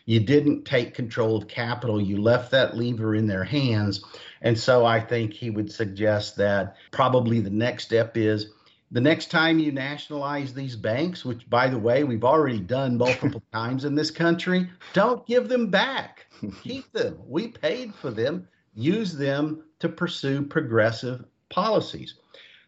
You 0.06 0.19
didn't 0.19 0.65
take 0.65 0.93
control 0.93 1.36
of 1.36 1.48
capital. 1.48 2.02
You 2.02 2.22
left 2.22 2.52
that 2.52 2.78
lever 2.78 3.15
in 3.15 3.28
their 3.28 3.43
hands. 3.43 4.04
And 4.41 4.58
so 4.58 4.86
I 4.86 5.00
think 5.00 5.34
he 5.34 5.50
would 5.50 5.72
suggest 5.72 6.36
that 6.38 6.78
probably 6.91 7.39
the 7.41 7.50
next 7.50 7.86
step 7.86 8.17
is 8.17 8.52
the 8.91 9.02
next 9.02 9.30
time 9.30 9.60
you 9.60 9.71
nationalize 9.71 10.54
these 10.54 10.75
banks, 10.75 11.23
which 11.23 11.47
by 11.49 11.67
the 11.67 11.78
way, 11.78 12.04
we've 12.04 12.23
already 12.23 12.60
done 12.60 12.97
multiple 12.97 13.43
times 13.54 13.86
in 13.86 13.95
this 13.95 14.12
country, 14.12 14.69
don't 14.93 15.25
give 15.28 15.47
them 15.47 15.69
back. 15.69 16.25
Keep 16.63 16.91
them. 16.93 17.19
We 17.25 17.49
paid 17.49 17.93
for 17.93 18.10
them. 18.10 18.47
Use 18.73 19.13
them 19.13 19.63
to 19.80 19.89
pursue 19.89 20.41
progressive 20.43 21.25
policies. 21.49 22.15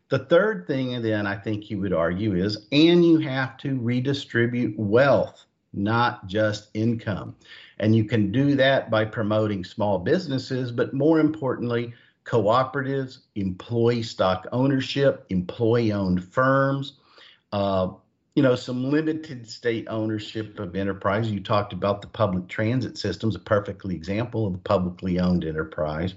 The 0.10 0.20
third 0.26 0.68
thing, 0.68 0.94
and 0.94 1.06
then, 1.06 1.26
I 1.26 1.38
think 1.38 1.70
you 1.70 1.80
would 1.80 1.94
argue 1.94 2.36
is, 2.36 2.68
and 2.72 3.06
you 3.06 3.20
have 3.20 3.56
to 3.58 3.80
redistribute 3.80 4.78
wealth, 4.78 5.46
not 5.74 6.28
just 6.28 6.70
income. 6.74 7.36
And 7.80 7.96
you 7.96 8.04
can 8.04 8.32
do 8.32 8.56
that 8.56 8.92
by 8.92 9.06
promoting 9.06 9.64
small 9.64 9.98
businesses, 9.98 10.72
but 10.72 10.94
more 10.94 11.20
importantly, 11.20 11.94
cooperatives, 12.26 13.20
employee 13.36 14.04
stock 14.04 14.48
ownership, 14.52 15.26
employee 15.30 15.92
owned 15.92 16.24
firms, 16.24 16.94
uh, 17.52 17.90
you 18.36 18.44
know, 18.44 18.56
some 18.56 18.90
limited 18.90 19.50
state 19.50 19.88
ownership 19.90 20.58
of 20.60 20.76
enterprise. 20.76 21.30
You 21.30 21.42
talked 21.42 21.74
about 21.74 22.02
the 22.02 22.08
public 22.08 22.48
transit 22.48 22.98
systems, 22.98 23.36
a 23.36 23.40
perfectly 23.40 23.96
example 23.96 24.48
of 24.48 24.54
a 24.54 24.60
publicly 24.60 25.20
owned 25.20 25.44
enterprise. 25.44 26.14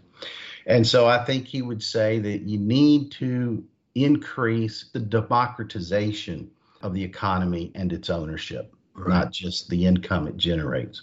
And 0.66 0.86
so 0.86 1.06
I 1.06 1.24
think 1.24 1.46
he 1.46 1.62
would 1.62 1.82
say 1.82 2.18
that 2.20 2.42
you 2.42 2.58
need 2.58 3.10
to 3.12 3.64
increase 3.94 4.86
the 4.92 5.00
democratization 5.00 6.50
of 6.82 6.94
the 6.94 7.02
economy 7.02 7.72
and 7.74 7.92
its 7.92 8.10
ownership, 8.10 8.74
right. 8.94 9.08
not 9.08 9.32
just 9.32 9.68
the 9.68 9.84
income 9.86 10.28
it 10.28 10.36
generates. 10.36 11.02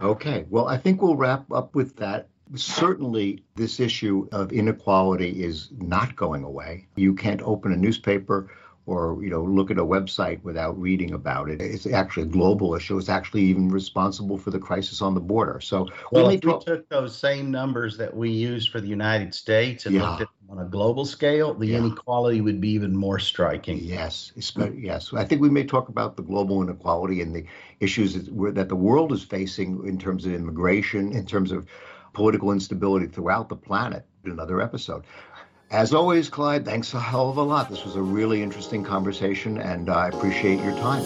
Okay. 0.00 0.46
Well, 0.48 0.68
I 0.68 0.78
think 0.78 1.02
we'll 1.02 1.16
wrap 1.16 1.50
up 1.52 1.74
with 1.74 1.96
that. 1.96 2.28
Certainly, 2.54 3.42
this 3.56 3.80
issue 3.80 4.28
of 4.32 4.52
inequality 4.52 5.44
is 5.44 5.68
not 5.78 6.16
going 6.16 6.44
away. 6.44 6.86
You 6.96 7.14
can't 7.14 7.42
open 7.42 7.72
a 7.72 7.76
newspaper 7.76 8.50
or 8.88 9.22
you 9.22 9.28
know 9.28 9.42
look 9.42 9.70
at 9.70 9.76
a 9.76 9.84
website 9.84 10.42
without 10.42 10.80
reading 10.80 11.12
about 11.12 11.50
it. 11.50 11.60
It's 11.60 11.86
actually 11.86 12.22
a 12.22 12.26
global 12.26 12.74
issue. 12.74 12.96
It's 12.96 13.10
actually 13.10 13.42
even 13.42 13.68
responsible 13.68 14.38
for 14.38 14.50
the 14.50 14.58
crisis 14.58 15.02
on 15.02 15.14
the 15.14 15.20
border. 15.20 15.60
So 15.60 15.88
well, 16.10 16.28
we 16.28 16.36
if 16.36 16.44
we 16.44 16.58
took 16.58 16.88
those 16.88 17.14
same 17.16 17.50
numbers 17.50 17.98
that 17.98 18.16
we 18.16 18.30
used 18.30 18.70
for 18.70 18.80
the 18.80 18.88
United 18.88 19.34
States 19.34 19.84
and 19.84 19.94
yeah. 19.94 20.08
looked 20.08 20.22
at 20.22 20.28
them 20.28 20.58
on 20.58 20.66
a 20.66 20.68
global 20.68 21.04
scale, 21.04 21.52
the 21.52 21.66
yeah. 21.66 21.78
inequality 21.78 22.40
would 22.40 22.62
be 22.62 22.70
even 22.70 22.96
more 22.96 23.18
striking. 23.18 23.78
Yes, 23.78 24.32
yes. 24.74 25.12
I 25.12 25.24
think 25.24 25.42
we 25.42 25.50
may 25.50 25.64
talk 25.64 25.90
about 25.90 26.16
the 26.16 26.22
global 26.22 26.62
inequality 26.62 27.20
and 27.20 27.34
the 27.34 27.44
issues 27.80 28.14
that 28.14 28.68
the 28.68 28.76
world 28.76 29.12
is 29.12 29.22
facing 29.22 29.86
in 29.86 29.98
terms 29.98 30.24
of 30.24 30.32
immigration, 30.32 31.12
in 31.12 31.26
terms 31.26 31.52
of 31.52 31.66
political 32.18 32.50
instability 32.50 33.06
throughout 33.06 33.48
the 33.48 33.54
planet 33.54 34.04
in 34.24 34.32
another 34.32 34.60
episode. 34.60 35.04
As 35.70 35.94
always, 35.94 36.28
Clyde, 36.28 36.64
thanks 36.64 36.92
a 36.92 36.98
hell 36.98 37.30
of 37.30 37.36
a 37.36 37.42
lot. 37.42 37.70
This 37.70 37.84
was 37.84 37.94
a 37.94 38.02
really 38.02 38.42
interesting 38.42 38.82
conversation, 38.82 39.58
and 39.58 39.88
I 39.88 40.08
appreciate 40.08 40.58
your 40.64 40.76
time. 40.78 41.04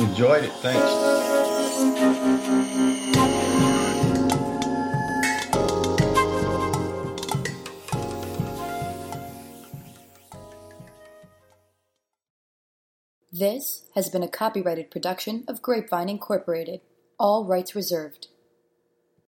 Enjoyed 0.00 0.44
it. 0.44 0.52
Thanks. 0.62 1.10
This 13.30 13.84
has 13.94 14.08
been 14.08 14.22
a 14.22 14.28
copyrighted 14.28 14.90
production 14.90 15.44
of 15.46 15.60
Grapevine 15.60 16.08
Incorporated. 16.08 16.80
All 17.18 17.44
rights 17.44 17.74
reserved. 17.74 18.28